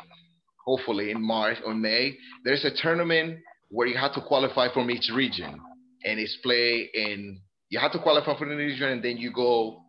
[0.64, 3.38] hopefully in March or May, there's a tournament
[3.70, 5.60] where you have to qualify from each region,
[6.04, 7.40] and it's play in.
[7.70, 9.82] You have to qualify for the region, and then you go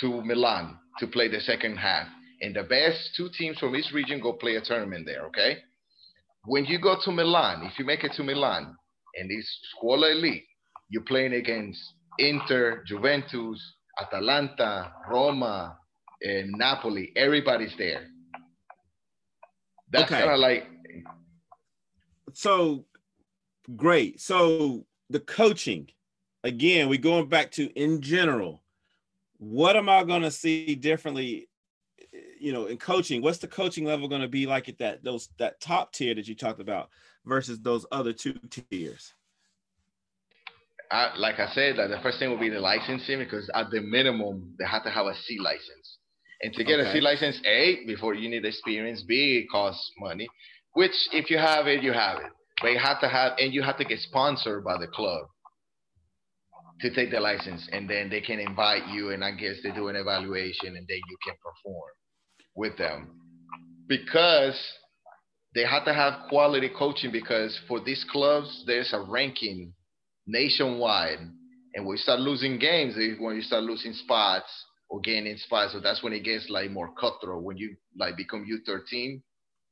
[0.00, 2.06] to Milan to play the second half.
[2.40, 5.26] And the best two teams from each region go play a tournament there.
[5.26, 5.58] Okay.
[6.46, 8.76] When you go to Milan, if you make it to Milan,
[9.16, 10.44] and it's Scuola Elite,
[10.90, 11.80] you're playing against
[12.18, 15.78] Inter, Juventus, Atalanta, Roma,
[16.22, 17.12] and Napoli.
[17.16, 18.06] Everybody's there.
[19.90, 20.20] That's okay.
[20.20, 20.68] kind of like.
[22.32, 22.84] So
[23.76, 24.20] great.
[24.20, 25.88] So the coaching,
[26.42, 28.62] again, we're going back to in general.
[29.38, 31.48] What am I going to see differently?
[32.40, 35.28] You know, in coaching, what's the coaching level going to be like at that those
[35.38, 36.90] that top tier that you talked about
[37.24, 39.12] versus those other two tiers?
[40.94, 43.80] I, like I said, that the first thing will be the licensing because at the
[43.80, 45.98] minimum they have to have a C license.
[46.40, 46.88] And to get okay.
[46.88, 50.28] a C license, A, before you need experience, B, it costs money,
[50.74, 52.30] which if you have it, you have it.
[52.60, 55.26] But you have to have, and you have to get sponsored by the club
[56.80, 57.68] to take the license.
[57.72, 61.00] And then they can invite you, and I guess they do an evaluation, and then
[61.08, 61.90] you can perform
[62.54, 63.20] with them.
[63.88, 64.60] Because
[65.56, 69.72] they have to have quality coaching, because for these clubs, there's a ranking
[70.26, 71.18] nationwide.
[71.74, 74.50] And when you start losing games, when you start losing spots,
[74.88, 75.72] or gaining spots.
[75.72, 79.20] So that's when it gets like more cutthroat when you like become U13.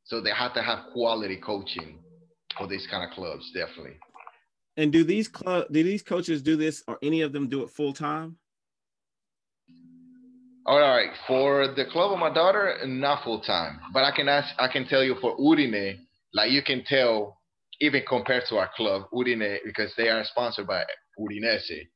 [0.04, 2.00] So they have to have quality coaching
[2.58, 3.96] for these kind of clubs, definitely.
[4.76, 7.70] And do these club do these coaches do this or any of them do it
[7.70, 8.36] full time?
[10.64, 14.48] All right, for the club of my daughter, not full time, but I can ask,
[14.60, 15.98] I can tell you for Udine,
[16.32, 17.41] like you can tell,
[17.82, 20.84] even compared to our club, Udine, because they are sponsored by
[21.18, 21.88] Udinese,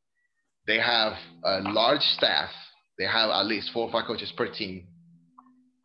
[0.66, 1.14] they have
[1.44, 2.50] a large staff
[2.98, 4.86] they have at least four or five coaches per team,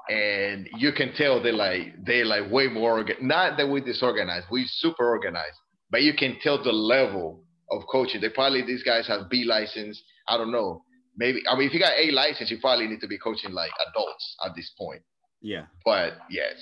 [0.10, 4.48] and you can tell they like they like way more organ- not that we disorganized,
[4.52, 5.58] we super organized,
[5.90, 8.22] but you can tell the level of coaching.
[8.22, 10.02] They probably these guys have B license.
[10.28, 10.84] I don't know.
[11.18, 13.72] Maybe I mean if you got A license, you probably need to be coaching like
[13.90, 15.02] adults at this point.
[15.42, 15.66] Yeah.
[15.84, 16.54] But yes.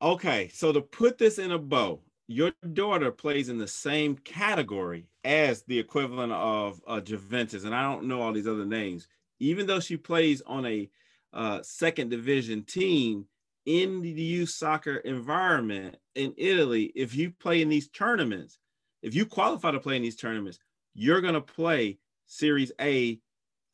[0.00, 5.06] Okay, so to put this in a bow, your daughter plays in the same category
[5.24, 9.08] as the equivalent of uh, Juventus, and I don't know all these other names.
[9.40, 10.88] Even though she plays on a
[11.32, 13.26] uh, second division team
[13.66, 18.58] in the youth soccer environment in Italy, if you play in these tournaments,
[19.02, 20.58] if you qualify to play in these tournaments,
[20.94, 23.18] you're going to play Series A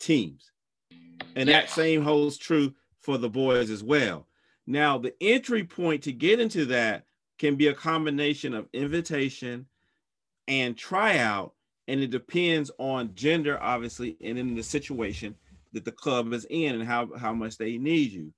[0.00, 0.52] teams.
[1.36, 1.66] And yes.
[1.66, 4.26] that same holds true for the boys as well.
[4.66, 7.04] Now, the entry point to get into that
[7.38, 9.66] can be a combination of invitation
[10.48, 11.52] and tryout,
[11.88, 15.34] and it depends on gender, obviously, and in the situation
[15.72, 18.32] that the club is in and how, how much they need you.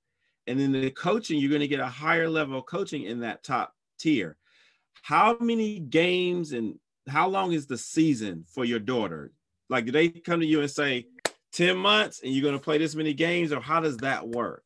[0.47, 3.43] And then the coaching, you're going to get a higher level of coaching in that
[3.43, 4.37] top tier.
[5.01, 9.31] How many games and how long is the season for your daughter?
[9.69, 11.07] Like, do they come to you and say
[11.53, 14.63] 10 months and you're going to play this many games, or how does that work?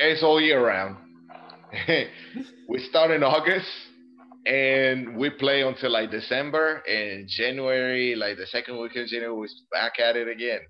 [0.00, 0.96] It's all year round.
[2.68, 3.68] we start in August
[4.46, 9.48] and we play until like December and January, like the second week of January, we're
[9.72, 10.60] back at it again.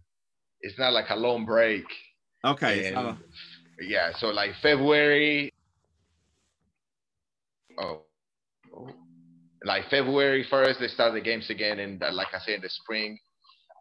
[0.61, 1.85] It's not like a long break.
[2.45, 2.93] Okay.
[2.93, 3.19] And,
[3.81, 5.53] yeah, so like February.
[7.79, 8.03] Oh,
[9.65, 12.69] like February first, they start the games again, and uh, like I said, in the
[12.69, 13.19] spring,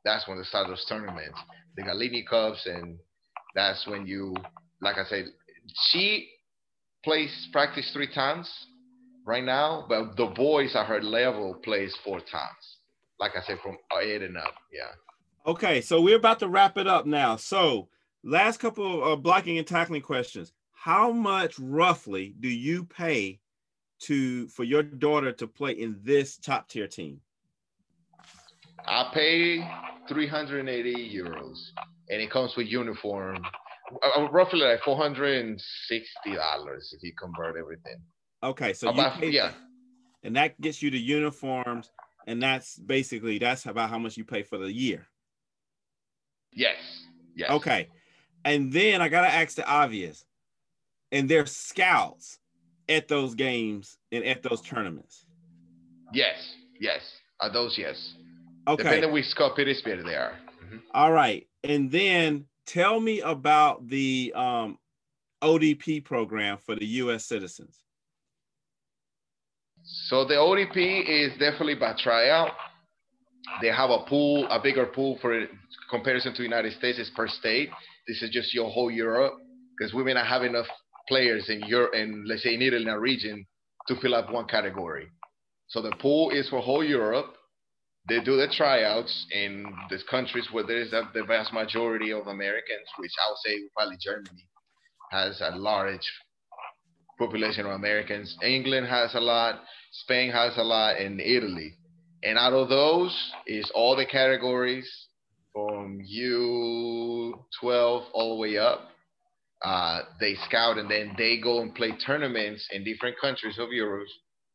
[0.06, 1.38] that's when they start those tournaments.
[1.76, 2.98] The Gallini Cups, and
[3.54, 4.34] that's when you,
[4.84, 5.26] like I said,
[5.90, 6.30] she
[7.04, 8.50] plays practice three times
[9.26, 12.78] right now, but the boys at her level plays four times.
[13.20, 14.56] Like I said, from eight and up.
[14.72, 14.92] Yeah.
[15.46, 17.36] Okay, so we're about to wrap it up now.
[17.36, 17.90] So,
[18.24, 20.54] last couple of uh, blocking and tackling questions.
[20.72, 23.40] How much roughly do you pay
[24.02, 27.22] to for your daughter to play in this top tier team?
[28.86, 29.66] I pay
[30.10, 31.58] 380 euros,
[32.10, 33.42] and it comes with uniform,
[34.32, 37.98] roughly like 460 dollars if you convert everything.
[38.44, 39.52] Okay, so about, you yeah,
[40.24, 41.92] and that gets you the uniforms,
[42.28, 45.08] and that's basically that's about how much you pay for the year.
[46.52, 46.78] Yes.
[47.36, 47.50] Yes.
[47.50, 47.88] Okay,
[48.46, 50.26] and then I gotta ask the obvious,
[51.12, 52.40] and there's scouts
[52.90, 55.26] at those games and at those tournaments.
[56.14, 56.54] Yes.
[56.80, 57.02] Yes.
[57.42, 58.14] At those, yes.
[58.68, 58.84] Okay.
[58.84, 60.34] Depending which cup it is, better they are.
[60.64, 60.78] Mm-hmm.
[60.94, 64.78] All right, and then tell me about the um,
[65.42, 67.26] ODP program for the U.S.
[67.26, 67.80] citizens.
[69.84, 72.52] So the ODP is definitely by tryout.
[73.62, 75.46] They have a pool, a bigger pool for
[75.90, 77.70] comparison to United States is per state.
[78.08, 79.34] This is just your whole Europe
[79.78, 80.68] because we may not have enough
[81.08, 83.46] players in Europe and let's say in Italy in a region
[83.88, 85.08] to fill up one category.
[85.68, 87.36] So the pool is for whole Europe.
[88.10, 92.88] They do the tryouts in these countries where there is the vast majority of Americans,
[92.98, 94.46] which I would say probably Germany
[95.12, 96.12] has a large
[97.18, 98.38] population of Americans.
[98.44, 101.76] England has a lot, Spain has a lot, and Italy.
[102.24, 103.16] And out of those
[103.48, 104.90] is all the categories
[105.54, 108.90] from U12 all the way up.
[109.64, 114.08] Uh, they scout and then they go and play tournaments in different countries of Europe,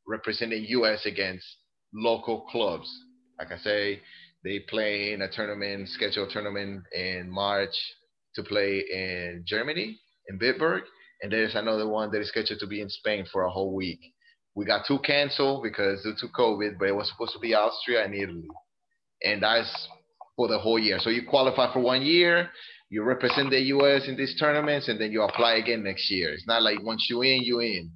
[0.06, 1.46] representing US against
[1.94, 2.90] local clubs.
[3.38, 4.00] Like I say,
[4.44, 7.74] they play in a tournament, scheduled tournament in March
[8.34, 10.82] to play in Germany, in Bitburg.
[11.22, 14.00] And there's another one that is scheduled to be in Spain for a whole week.
[14.54, 18.04] We got two canceled because due to COVID, but it was supposed to be Austria
[18.04, 18.48] and Italy.
[19.24, 19.88] And that's
[20.36, 20.98] for the whole year.
[21.00, 22.50] So you qualify for one year,
[22.90, 26.32] you represent the US in these tournaments, and then you apply again next year.
[26.32, 27.90] It's not like once you in, you in.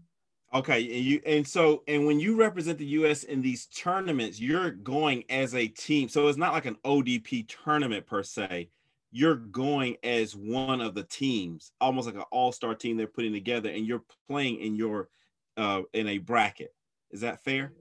[0.54, 4.70] Okay, and you and so and when you represent the US in these tournaments, you're
[4.70, 6.08] going as a team.
[6.08, 8.68] So it's not like an ODP tournament per se.
[9.10, 13.70] You're going as one of the teams, almost like an all-star team they're putting together,
[13.70, 15.08] and you're playing in your
[15.56, 16.74] uh, in a bracket.
[17.10, 17.72] Is that fair?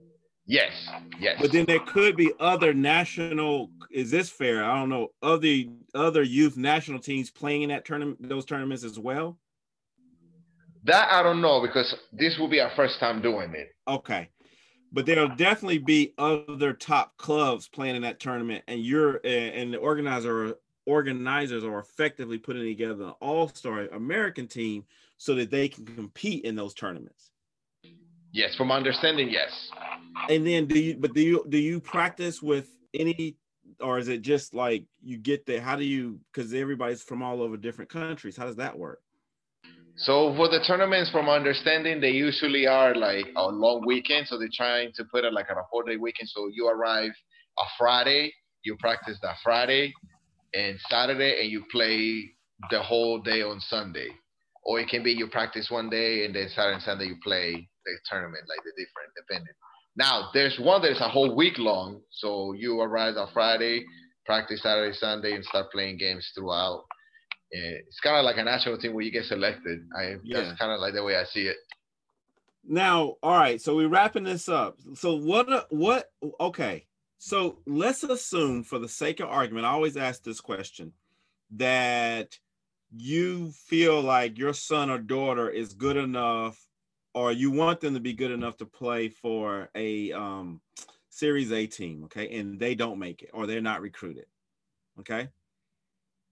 [0.46, 0.72] Yes,
[1.20, 1.38] yes.
[1.40, 3.70] But then there could be other national.
[3.90, 4.64] Is this fair?
[4.64, 5.08] I don't know.
[5.22, 5.64] Other
[5.94, 9.38] other youth national teams playing in that tournament, those tournaments as well.
[10.84, 13.74] That I don't know because this will be our first time doing it.
[13.86, 14.30] Okay,
[14.92, 19.78] but there'll definitely be other top clubs playing in that tournament, and you're and the
[19.78, 20.56] organizer
[20.86, 24.84] organizers are effectively putting together an all-star American team
[25.16, 27.30] so that they can compete in those tournaments.
[28.32, 29.70] Yes, from understanding, yes.
[30.28, 33.36] And then do you but do you do you practice with any
[33.80, 35.60] or is it just like you get there?
[35.60, 38.36] How do you because everybody's from all over different countries?
[38.36, 39.00] How does that work?
[39.96, 44.26] So for the tournaments, from understanding, they usually are like a long weekend.
[44.26, 46.28] So they're trying to put it like on a four-day weekend.
[46.28, 47.10] So you arrive
[47.58, 48.32] a Friday,
[48.64, 49.92] you practice that Friday
[50.54, 52.30] and Saturday, and you play
[52.70, 54.08] the whole day on Sunday.
[54.64, 57.52] Or it can be you practice one day and then Saturday and Sunday you play
[57.52, 59.54] the tournament, like the different, depending.
[59.96, 62.00] Now, there's one that is a whole week long.
[62.10, 63.84] So you arrive on Friday,
[64.24, 66.84] practice Saturday, Sunday, and start playing games throughout.
[67.52, 69.86] It's kind of like a national team where you get selected.
[69.96, 70.40] I yeah.
[70.40, 71.56] that's kind of like the way I see it.
[72.64, 74.78] Now, all right, so we're wrapping this up.
[74.94, 76.86] So what what okay.
[77.18, 80.92] So let's assume for the sake of argument, I always ask this question
[81.52, 82.38] that
[82.90, 86.66] you feel like your son or daughter is good enough
[87.14, 90.60] or you want them to be good enough to play for a um,
[91.10, 94.26] Serie A team, okay, and they don't make it or they're not recruited,
[94.98, 95.28] okay.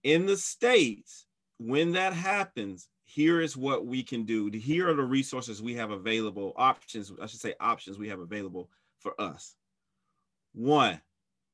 [0.03, 1.27] In the states,
[1.59, 4.51] when that happens, here is what we can do.
[4.53, 8.71] Here are the resources we have available, options, I should say, options we have available
[8.99, 9.57] for us.
[10.53, 11.01] One,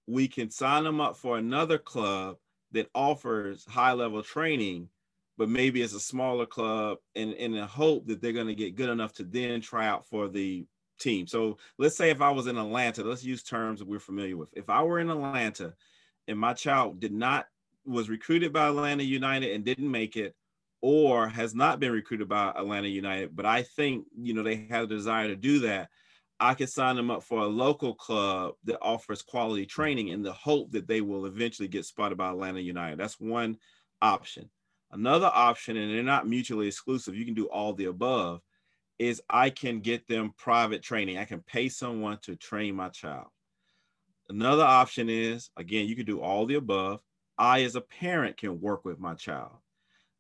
[0.07, 2.37] we can sign them up for another club
[2.73, 4.89] that offers high level training
[5.39, 8.77] but maybe it's a smaller club and in the hope that they're going to get
[8.77, 10.67] good enough to then try out for the
[10.99, 11.27] team.
[11.27, 14.49] So let's say if I was in Atlanta, let's use terms that we're familiar with.
[14.55, 15.75] If I were in Atlanta
[16.27, 17.47] and my child did not
[17.87, 20.35] was recruited by Atlanta United and didn't make it,
[20.83, 24.85] or has not been recruited by Atlanta United, but I think you know they have
[24.85, 25.89] a desire to do that,
[26.39, 30.33] I could sign them up for a local club that offers quality training in the
[30.33, 32.99] hope that they will eventually get spotted by Atlanta United.
[32.99, 33.57] That's one
[34.03, 34.51] option.
[34.93, 38.41] Another option, and they're not mutually exclusive, you can do all the above,
[38.99, 41.19] is I can get them private training.
[41.19, 43.29] I can pay someone to train my child.
[44.29, 47.01] Another option is, again, you can do all the above.
[47.39, 49.53] I, as a parent, can work with my child.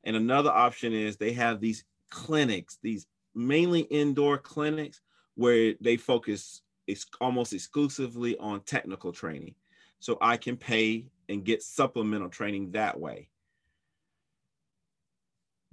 [0.04, 5.00] And another option is they have these clinics, these mainly indoor clinics
[5.34, 9.56] where they focus it's almost exclusively on technical training.
[9.98, 13.28] So I can pay and get supplemental training that way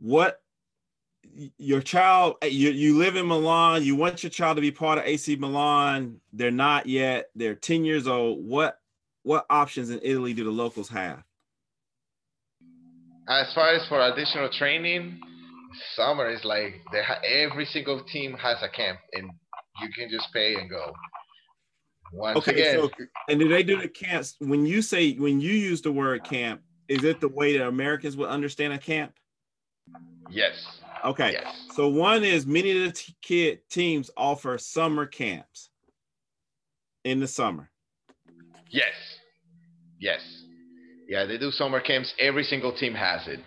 [0.03, 0.41] what
[1.57, 4.97] your child eh, you, you live in milan you want your child to be part
[4.97, 8.79] of ac milan they're not yet they're 10 years old what
[9.23, 11.23] what options in italy do the locals have
[13.29, 15.19] as far as for additional training
[15.95, 19.29] summer is like they ha- every single team has a camp and
[19.81, 20.93] you can just pay and go
[22.11, 22.89] once okay, again so,
[23.29, 26.61] and do they do the camps when you say when you use the word camp
[26.87, 29.13] is it the way that americans would understand a camp
[30.29, 30.53] yes
[31.03, 31.33] Okay.
[31.33, 31.67] Yes.
[31.73, 35.69] So one is many of the t- kid teams offer summer camps
[37.03, 37.69] in the summer.
[38.69, 38.93] Yes.
[39.99, 40.42] Yes.
[41.07, 42.13] Yeah, they do summer camps.
[42.19, 43.39] Every single team has it.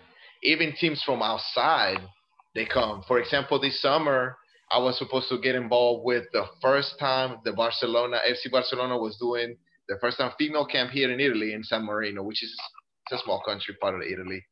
[0.43, 1.99] Even teams from outside,
[2.55, 3.03] they come.
[3.09, 4.37] For example, this summer,
[4.71, 9.17] I was supposed to get involved with the first time the Barcelona FC Barcelona was
[9.19, 9.57] doing
[9.89, 12.55] the first time female camp here in Italy in San Marino, which is
[13.13, 14.45] a small country part of Italy.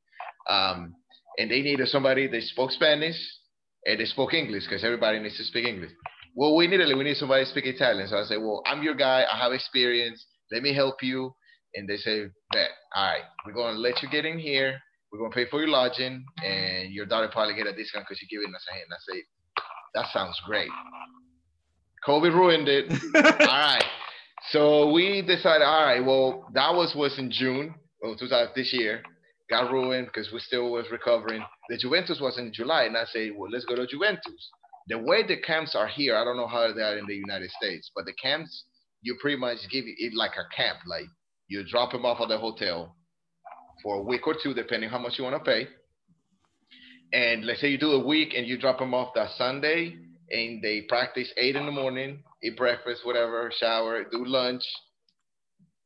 [0.48, 0.94] Um,
[1.38, 3.16] and they needed somebody that spoke Spanish
[3.86, 5.90] and they spoke English because everybody needs to speak English.
[6.36, 8.09] Well, we needed we need somebody to speak Italian.
[8.09, 9.24] So I said, well, I'm your guy.
[9.30, 10.24] I have experience.
[10.52, 11.34] Let me help you.
[11.75, 12.70] And they say, bet.
[12.95, 14.79] All right, we're going to let you get in here.
[15.11, 18.20] We're going to pay for your lodging, and your daughter probably get a discount because
[18.22, 18.87] you're giving us a hand.
[18.91, 19.22] I say,
[19.95, 20.70] that sounds great.
[22.07, 22.91] COVID ruined it.
[23.14, 23.85] all right.
[24.51, 29.03] So we decided, all right, well, that was was in June, well, 2000, this year
[29.51, 31.43] got ruined because we still was recovering.
[31.68, 34.51] The Juventus was in July, and I say, well, let's go to Juventus.
[34.89, 37.51] The way the camps are here, I don't know how they are in the United
[37.51, 38.64] States, but the camps,
[39.03, 40.79] you pretty much give it like a camp.
[40.87, 41.07] Like
[41.49, 42.97] you drop them off at the hotel
[43.82, 45.66] for a week or two, depending how much you want to pay.
[47.12, 49.97] And let's say you do a week and you drop them off that Sunday,
[50.30, 54.62] and they practice eight in the morning, eat breakfast, whatever, shower, do lunch,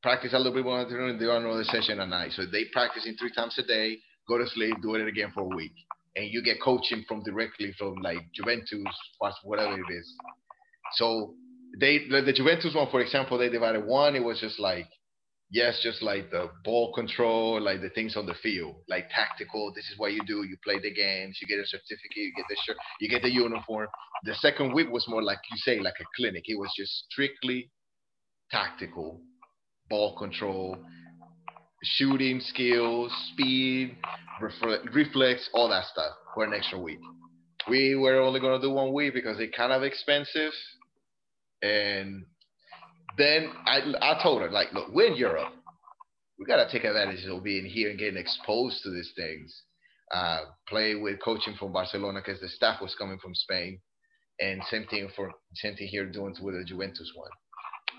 [0.03, 2.33] practice a little bit more afternoon, do another session at night.
[2.33, 3.99] So they practicing three times a day,
[4.29, 5.75] go to sleep, do it again for a week.
[6.17, 8.71] And you get coaching from directly from like Juventus,
[9.43, 10.15] whatever it is.
[10.95, 11.35] So
[11.79, 14.87] they the, the Juventus one, for example, they divided one, it was just like
[15.51, 19.73] yes, just like the ball control, like the things on the field, like tactical.
[19.75, 20.45] This is what you do.
[20.45, 21.39] You play the games.
[21.41, 22.17] You get a certificate.
[22.17, 22.77] You get the shirt.
[23.01, 23.89] You get the uniform.
[24.25, 26.45] The second week was more like you say, like a clinic.
[26.47, 27.71] It was just strictly
[28.51, 29.21] tactical
[29.89, 30.77] ball control,
[31.83, 33.97] shooting skills, speed,
[34.93, 36.99] reflex, all that stuff for an extra week.
[37.69, 40.53] We were only to do one week because it's kind of expensive.
[41.63, 42.25] And
[43.19, 45.53] then I, I told her, like, look, we're in Europe.
[46.39, 49.63] We got to take advantage of being here and getting exposed to these things.
[50.15, 53.81] Uh, play with coaching from Barcelona because the staff was coming from Spain.
[54.41, 57.31] And same thing for same thing here doing with the Juventus one.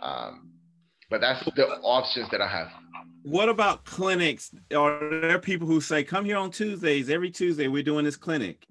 [0.02, 0.54] Um,
[1.10, 2.68] but that's the options that I have.
[3.24, 4.52] What about clinics?
[4.76, 8.66] Are there people who say, come here on Tuesdays, every Tuesday, we're doing this clinic?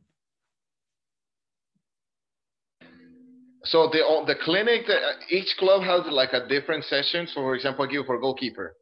[3.65, 7.27] So the the clinic, the, uh, each club has like a different session.
[7.27, 8.77] So for example, I give for goalkeeper.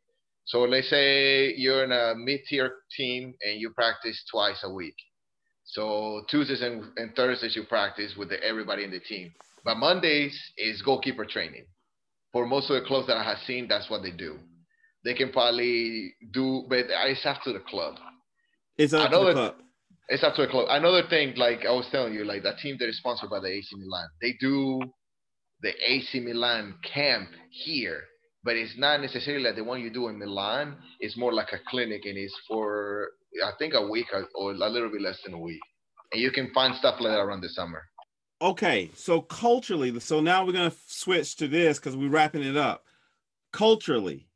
[0.44, 4.94] So let's say you're in a mid-tier team and you practice twice a week.
[5.64, 9.32] So Tuesdays and, and Thursdays you practice with the, everybody in the team.
[9.64, 11.66] But Mondays is goalkeeper training
[12.36, 14.38] for most of the clubs that I have seen, that's what they do.
[15.04, 17.94] They can probably do, but it's after the club.
[18.76, 19.54] It's up Another, the club.
[20.08, 20.66] It's up to the club.
[20.70, 23.48] Another thing, like I was telling you, like that team that is sponsored by the
[23.48, 24.80] AC Milan, they do
[25.62, 28.02] the AC Milan camp here,
[28.44, 30.76] but it's not necessarily like the one you do in Milan.
[31.00, 33.08] It's more like a clinic, and it's for
[33.44, 35.60] I think a week or a little bit less than a week,
[36.12, 37.82] and you can find stuff like that around the summer
[38.42, 42.84] okay so culturally so now we're to switch to this because we're wrapping it up
[43.52, 44.28] culturally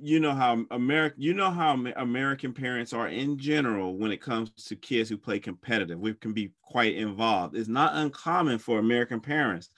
[0.00, 4.50] you know how american you know how american parents are in general when it comes
[4.50, 7.56] to kids who play competitive we can be quite involved.
[7.56, 9.70] It's not uncommon for american parents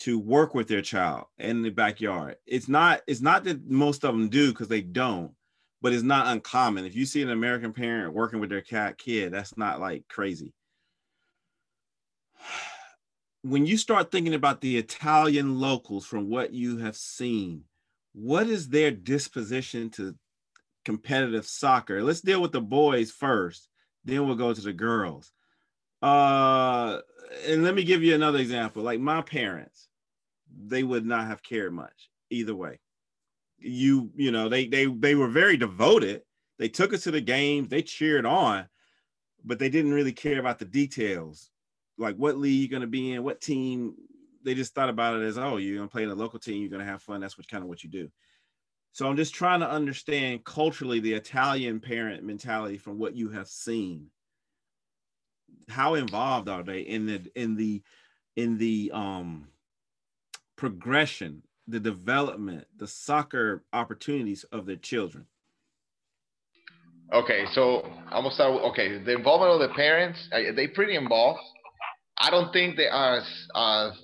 [0.00, 2.36] to work with their child in the backyard.
[2.46, 5.32] It's not it's not that most of them do because they don't
[5.82, 6.84] but it's not uncommon.
[6.84, 10.52] If you see an american parent working with their cat kid that's not like crazy.
[13.42, 17.64] When you start thinking about the Italian locals from what you have seen,
[18.12, 20.14] what is their disposition to
[20.84, 22.02] competitive soccer?
[22.02, 23.68] Let's deal with the boys first,
[24.04, 25.32] then we'll go to the girls.
[26.02, 27.00] Uh,
[27.46, 28.82] and let me give you another example.
[28.82, 29.88] Like my parents,
[30.66, 32.80] they would not have cared much either way.
[33.58, 36.22] You, you know, they they they were very devoted.
[36.58, 38.66] They took us to the games, they cheered on,
[39.44, 41.50] but they didn't really care about the details
[42.00, 43.94] like what league you're going to be in, what team.
[44.42, 46.70] They just thought about it as, oh, you're to play in a local team, you're
[46.84, 47.20] to have fun.
[47.20, 48.10] That's what kind of what you do.
[48.92, 53.48] So I'm just trying to understand culturally the Italian parent mentality from what you have
[53.48, 54.10] seen.
[55.68, 57.82] how involved are they in the in the
[58.36, 59.48] in the um
[60.56, 65.26] progression, the development, the soccer opportunities of their children?
[67.12, 69.02] Okay, so I'm gonna start with okay.
[69.02, 71.40] The involvement of the parents, they pretty involved.
[72.20, 73.22] I don't think they are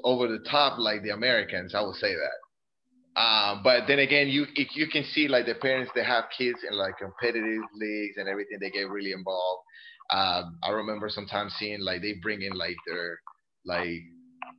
[0.02, 1.74] over the top like the Americans.
[1.74, 3.20] I would say that.
[3.20, 6.76] Uh, but then again, you you can see like the parents they have kids in
[6.76, 8.58] like competitive leagues and everything.
[8.60, 9.62] They get really involved.
[10.10, 13.18] Um, I remember sometimes seeing like they bring in like their
[13.64, 14.02] like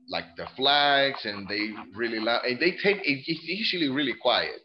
[0.10, 4.60] like the flags and they really loud and they take it's usually really quiet,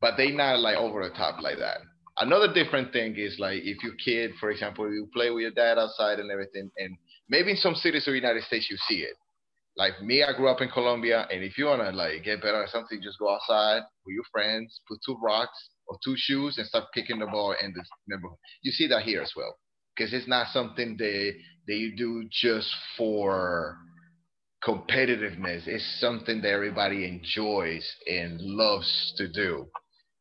[0.00, 1.78] but they not like over the top like that.
[2.18, 5.78] Another different thing is like if your kid, for example, you play with your dad
[5.78, 6.96] outside and everything, and
[7.30, 9.16] maybe in some cities of the United States you see it.
[9.76, 12.70] Like me, I grew up in Colombia, and if you wanna like get better at
[12.70, 16.84] something, just go outside with your friends, put two rocks or two shoes, and start
[16.92, 18.36] kicking the ball in the neighborhood.
[18.62, 19.56] You see that here as well
[19.96, 21.32] because it's not something that
[21.66, 23.76] that you do just for
[24.64, 25.66] competitiveness.
[25.66, 29.66] It's something that everybody enjoys and loves to do.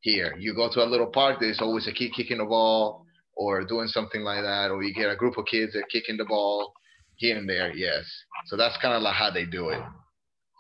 [0.01, 1.37] Here, you go to a little park.
[1.39, 3.05] There's always a kid kicking the ball
[3.35, 6.17] or doing something like that, or you get a group of kids that are kicking
[6.17, 6.73] the ball
[7.19, 7.75] here and there.
[7.75, 8.05] Yes,
[8.45, 9.81] so that's kind of like how they do it.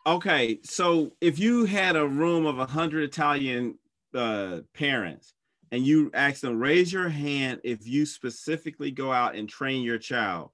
[0.05, 3.77] Okay, so if you had a room of hundred Italian
[4.13, 5.33] uh, parents
[5.71, 9.97] and you ask them, raise your hand if you specifically go out and train your
[9.97, 10.51] child,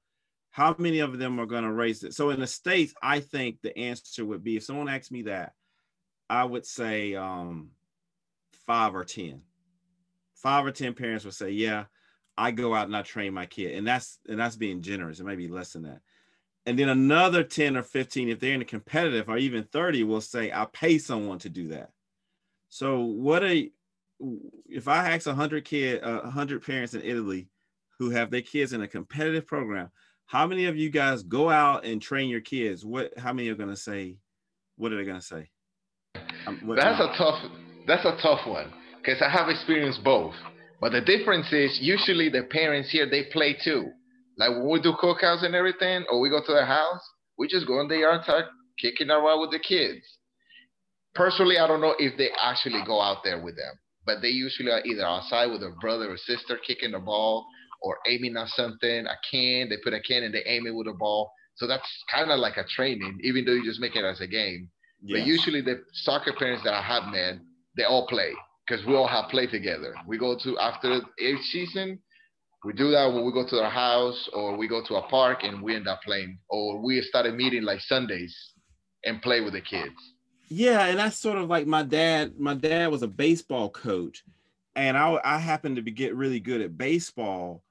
[0.51, 2.13] how many of them are going to raise it?
[2.13, 5.53] So in the States, I think the answer would be if someone asked me that,
[6.29, 7.69] I would say um,
[8.65, 9.41] five or 10.
[10.35, 11.85] Five or 10 parents would say, yeah,
[12.37, 13.75] I go out and I train my kid.
[13.75, 15.19] And that's and that's being generous.
[15.19, 16.01] It may be less than that.
[16.65, 20.21] And then another 10 or 15, if they're in a competitive or even 30, will
[20.21, 21.91] say, I pay someone to do that.
[22.69, 23.71] So what a
[24.67, 27.49] if I ask 100 kid, uh, 100 parents in Italy
[27.99, 29.89] who have their kids in a competitive program,
[30.25, 32.83] how many of you guys go out and train your kids?
[32.83, 33.17] What?
[33.17, 34.17] How many are going to say?
[34.77, 35.49] What are they going to say?
[36.47, 37.39] Um, that's a tough.
[37.87, 40.33] That's a tough one because I have experienced both.
[40.81, 43.89] But the difference is usually the parents here they play too.
[44.37, 47.01] Like when we do cookouts and everything, or we go to their house,
[47.37, 48.45] we just go in the yard, start
[48.79, 50.01] kicking around with the kids.
[51.13, 54.71] Personally, I don't know if they actually go out there with them but they usually
[54.71, 57.45] are either outside with a brother or sister kicking the ball
[57.81, 59.69] or aiming at something, a can.
[59.69, 61.31] They put a can and they aim it with a ball.
[61.55, 64.27] So that's kind of like a training, even though you just make it as a
[64.27, 64.69] game.
[65.01, 65.19] Yes.
[65.19, 67.41] But usually the soccer parents that I have, man,
[67.77, 68.33] they all play
[68.65, 69.95] because we all have play together.
[70.07, 71.99] We go to after each season,
[72.63, 75.43] we do that when we go to our house or we go to a park
[75.43, 76.39] and we end up playing.
[76.49, 78.35] Or we started meeting like Sundays
[79.03, 79.93] and play with the kids.
[80.49, 82.39] Yeah, and that's sort of like my dad.
[82.39, 84.23] My dad was a baseball coach,
[84.75, 87.63] and I I happened to be get really good at baseball,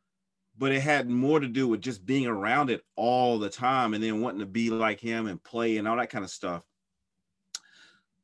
[0.59, 4.03] but it had more to do with just being around it all the time and
[4.03, 6.65] then wanting to be like him and play and all that kind of stuff.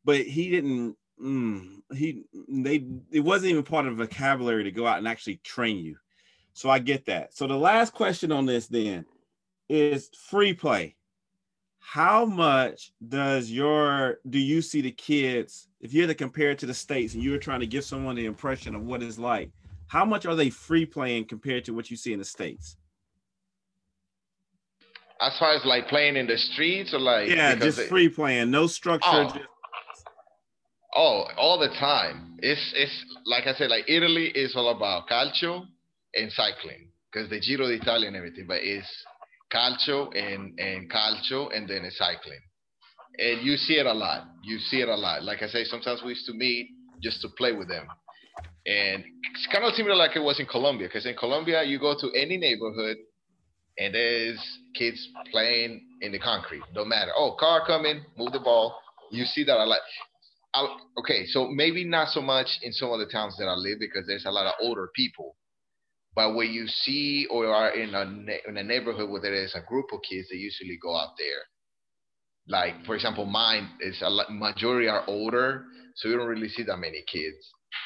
[0.05, 0.97] But he didn't.
[1.22, 5.36] Mm, he they it wasn't even part of the vocabulary to go out and actually
[5.36, 5.97] train you.
[6.52, 7.34] So I get that.
[7.34, 9.05] So the last question on this then
[9.68, 10.97] is free play
[11.80, 16.59] how much does your do you see the kids if you had to compare it
[16.59, 19.18] to the states and you were trying to give someone the impression of what it's
[19.18, 19.51] like
[19.88, 22.76] how much are they free playing compared to what you see in the states
[25.20, 28.66] as far as like playing in the streets or like yeah just free playing no
[28.66, 29.24] structure oh.
[29.24, 29.38] Just...
[30.94, 35.64] oh all the time it's it's like i said like italy is all about calcio
[36.14, 39.04] and cycling because the giro d'italia and everything but it's
[39.52, 42.40] calcio and, and calcio and then cycling.
[43.18, 44.24] And you see it a lot.
[44.44, 45.22] You see it a lot.
[45.22, 46.70] Like I say, sometimes we used to meet
[47.02, 47.86] just to play with them.
[48.66, 49.04] And
[49.34, 52.10] it's kind of similar like it was in Colombia, because in Colombia, you go to
[52.14, 52.96] any neighborhood
[53.78, 54.38] and there's
[54.74, 56.62] kids playing in the concrete.
[56.74, 57.10] Don't matter.
[57.16, 58.78] Oh, car coming, move the ball.
[59.10, 59.80] You see that a lot.
[60.52, 60.66] I,
[60.98, 64.06] okay, so maybe not so much in some of the towns that I live because
[64.06, 65.36] there's a lot of older people
[66.14, 68.02] but when you see or are in a
[68.48, 71.43] in a neighborhood where there is a group of kids, they usually go out there.
[72.48, 75.64] Like for example, mine is a majority are older,
[75.94, 77.36] so you don't really see that many kids.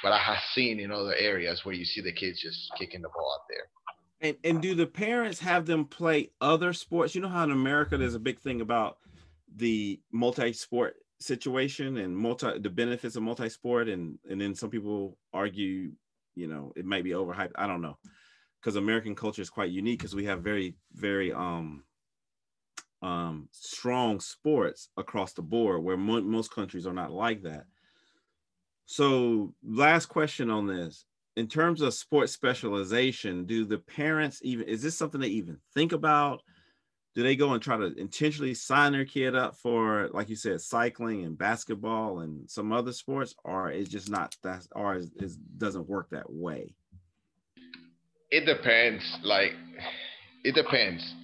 [0.02, 3.08] But I have seen in other areas where you see the kids just kicking the
[3.08, 4.28] ball out there.
[4.28, 7.14] And and do the parents have them play other sports?
[7.14, 8.98] You know how in America there's a big thing about
[9.54, 15.92] the multi-sport situation and multi the benefits of multi-sport and and then some people argue
[16.34, 17.52] you know it might be overhyped.
[17.56, 17.98] I don't know.
[18.60, 21.84] Because american culture is quite unique because we have very very um
[23.02, 27.66] um strong sports across the board where mo- most countries are not like that.
[28.86, 31.06] So last question on this.
[31.36, 35.92] In terms of sports specialization, do the parents even is this something they even think
[35.92, 36.42] about?
[37.14, 40.60] Do they go and try to intentionally sign their kid up for, like you said,
[40.60, 45.08] cycling and basketball and some other sports, or it's just not that, or it
[45.58, 46.74] doesn't work that way?
[48.30, 49.04] It depends.
[49.22, 49.52] Like,
[50.42, 51.14] it depends.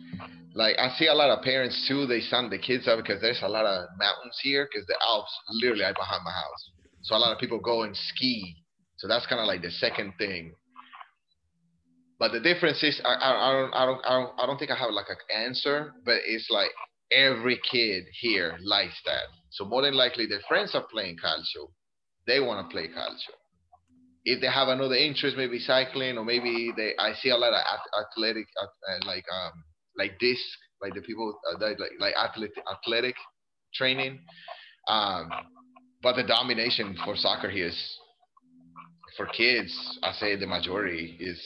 [0.54, 2.06] Like, I see a lot of parents too.
[2.06, 5.32] They sign the kids up because there's a lot of mountains here because the Alps
[5.50, 6.70] literally are behind my house.
[7.02, 8.60] So a lot of people go and ski
[9.00, 10.52] so that's kind of like the second thing.
[12.20, 14.76] But the difference is, I, I, don't, I don't, I don't, I don't think I
[14.76, 16.68] have like an answer, but it's like
[17.10, 19.24] every kid here likes that.
[19.52, 21.72] So more than likely, their friends are playing calcio.
[22.26, 23.34] They want to play calcio.
[24.26, 27.62] If they have another interest, maybe cycling, or maybe they, I see a lot of
[28.04, 29.64] athletic, uh, like, um,
[29.96, 30.42] like disc,
[30.82, 33.14] like the people uh, that, like, like athletic, athletic
[33.72, 34.20] training.
[34.88, 35.30] Um,
[36.02, 37.96] but the domination for soccer here is
[39.20, 41.38] for kids, I say the majority is.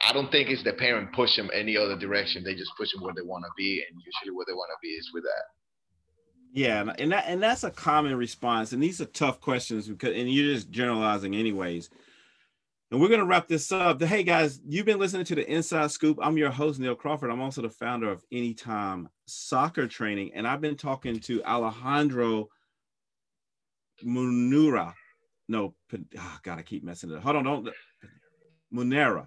[0.00, 2.44] I don't think it's the parent push them any other direction.
[2.44, 4.78] They just push them where they want to be, and usually where they want to
[4.80, 5.44] be is with that.
[6.52, 8.72] Yeah, and that and that's a common response.
[8.72, 11.90] And these are tough questions because and you're just generalizing anyways.
[12.92, 14.00] And we're gonna wrap this up.
[14.00, 16.18] Hey guys, you've been listening to the Inside Scoop.
[16.22, 17.30] I'm your host Neil Crawford.
[17.30, 22.50] I'm also the founder of Anytime Soccer Training, and I've been talking to Alejandro
[24.04, 24.94] Munura
[25.52, 27.22] no, oh, God, I keep messing it up.
[27.22, 27.68] Hold on, don't.
[28.74, 29.26] Munera.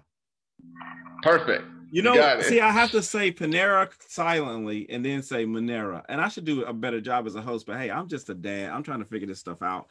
[1.22, 1.64] Perfect.
[1.90, 6.02] You know, you see, I have to say Panera silently and then say Monera.
[6.08, 8.34] And I should do a better job as a host, but hey, I'm just a
[8.34, 8.70] dad.
[8.70, 9.86] I'm trying to figure this stuff out.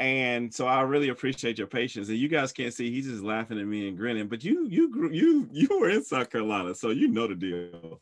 [0.00, 2.08] And so I really appreciate your patience.
[2.08, 4.26] And you guys can't see, he's just laughing at me and grinning.
[4.26, 8.00] But you, you grew, you, you were in South Carolina, so you know the deal.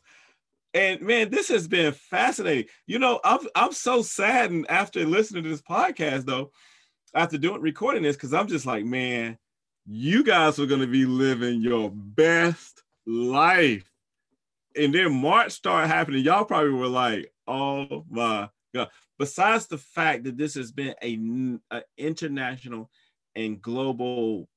[0.73, 2.65] And man, this has been fascinating.
[2.87, 6.51] You know, I'm I'm so saddened after listening to this podcast, though,
[7.13, 9.37] after doing recording this because I'm just like, man,
[9.85, 13.89] you guys are gonna be living your best life.
[14.75, 16.23] And then March started happening.
[16.23, 18.89] Y'all probably were like, oh my god.
[19.17, 22.89] Besides the fact that this has been a, a international
[23.35, 24.47] and global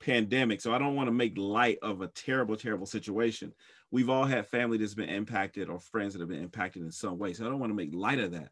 [0.00, 3.52] pandemic, so I don't want to make light of a terrible, terrible situation.
[3.90, 7.18] We've all had family that's been impacted or friends that have been impacted in some
[7.18, 7.32] way.
[7.32, 8.50] So I don't want to make light of that.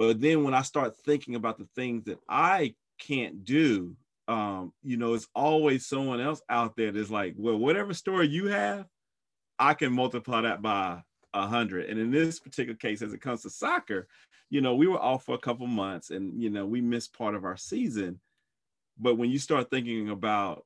[0.00, 3.94] But then when I start thinking about the things that I can't do,
[4.28, 8.46] um, you know, it's always someone else out there that's like, well, whatever story you
[8.46, 8.86] have,
[9.58, 11.02] I can multiply that by
[11.34, 11.90] a hundred.
[11.90, 14.08] And in this particular case, as it comes to soccer,
[14.48, 17.34] you know, we were off for a couple months and you know, we missed part
[17.34, 18.20] of our season.
[18.98, 20.64] But when you start thinking about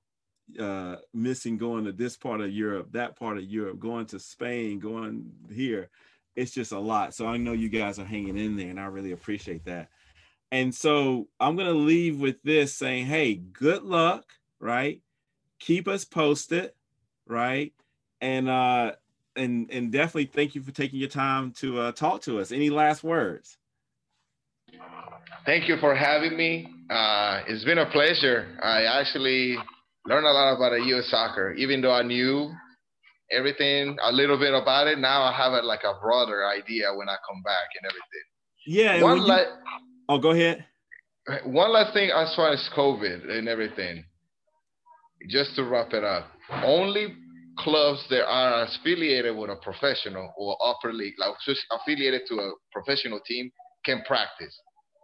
[0.60, 4.78] uh missing going to this part of Europe, that part of Europe, going to Spain,
[4.78, 5.90] going here,
[6.36, 7.14] it's just a lot.
[7.14, 9.88] So I know you guys are hanging in there, and I really appreciate that.
[10.52, 14.24] And so I'm gonna leave with this saying, hey, good luck,
[14.60, 15.00] right?
[15.58, 16.72] Keep us posted,
[17.26, 17.72] right?
[18.20, 18.92] And uh
[19.36, 22.52] and and definitely thank you for taking your time to uh, talk to us.
[22.52, 23.58] Any last words?
[25.44, 26.68] Thank you for having me.
[26.88, 28.56] Uh, it's been a pleasure.
[28.62, 29.56] I actually
[30.06, 31.08] learned a lot about U.S.
[31.10, 32.52] soccer, even though I knew
[33.34, 34.98] everything a little bit about it.
[34.98, 38.26] Now I have a, like a broader idea when I come back and everything.
[38.66, 39.02] Yeah.
[39.02, 39.56] One you, la-
[40.08, 40.64] oh, go ahead.
[41.44, 44.04] One last thing as far as COVID and everything,
[45.28, 46.26] just to wrap it up.
[46.62, 47.14] Only
[47.58, 51.34] clubs that are affiliated with a professional or upper league, like
[51.70, 53.50] affiliated to a professional team,
[53.84, 54.58] can practice.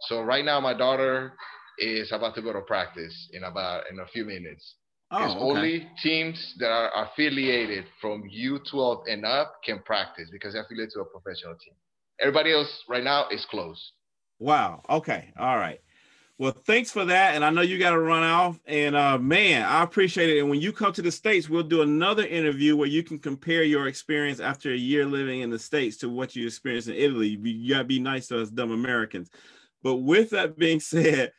[0.09, 1.35] So right now, my daughter
[1.78, 4.77] is about to go to practice in about in a few minutes.
[5.12, 5.34] Oh, okay.
[5.38, 11.00] only teams that are affiliated from U12 and up can practice because they're affiliated to
[11.00, 11.74] a professional team.
[12.20, 13.82] Everybody else right now is closed.
[14.38, 14.82] Wow.
[14.88, 15.32] Okay.
[15.36, 15.80] All right.
[16.38, 17.34] Well, thanks for that.
[17.34, 18.58] And I know you got to run off.
[18.64, 20.40] And uh, man, I appreciate it.
[20.40, 23.62] And when you come to the States, we'll do another interview where you can compare
[23.62, 27.28] your experience after a year living in the States to what you experienced in Italy.
[27.42, 29.28] You got to be nice to us dumb Americans.
[29.82, 31.32] But with that being said,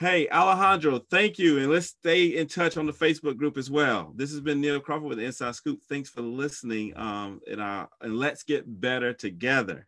[0.00, 1.58] Hey, Alejandro, thank you.
[1.58, 4.14] And let's stay in touch on the Facebook group as well.
[4.16, 5.82] This has been Neil Crawford with Inside Scoop.
[5.90, 6.96] Thanks for listening.
[6.96, 9.86] Um, and, uh, and let's get better together.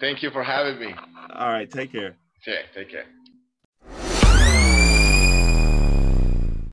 [0.00, 0.92] Thank you for having me.
[1.32, 1.70] All right.
[1.70, 2.16] Take care.
[2.42, 2.62] Okay.
[2.74, 3.04] Take care.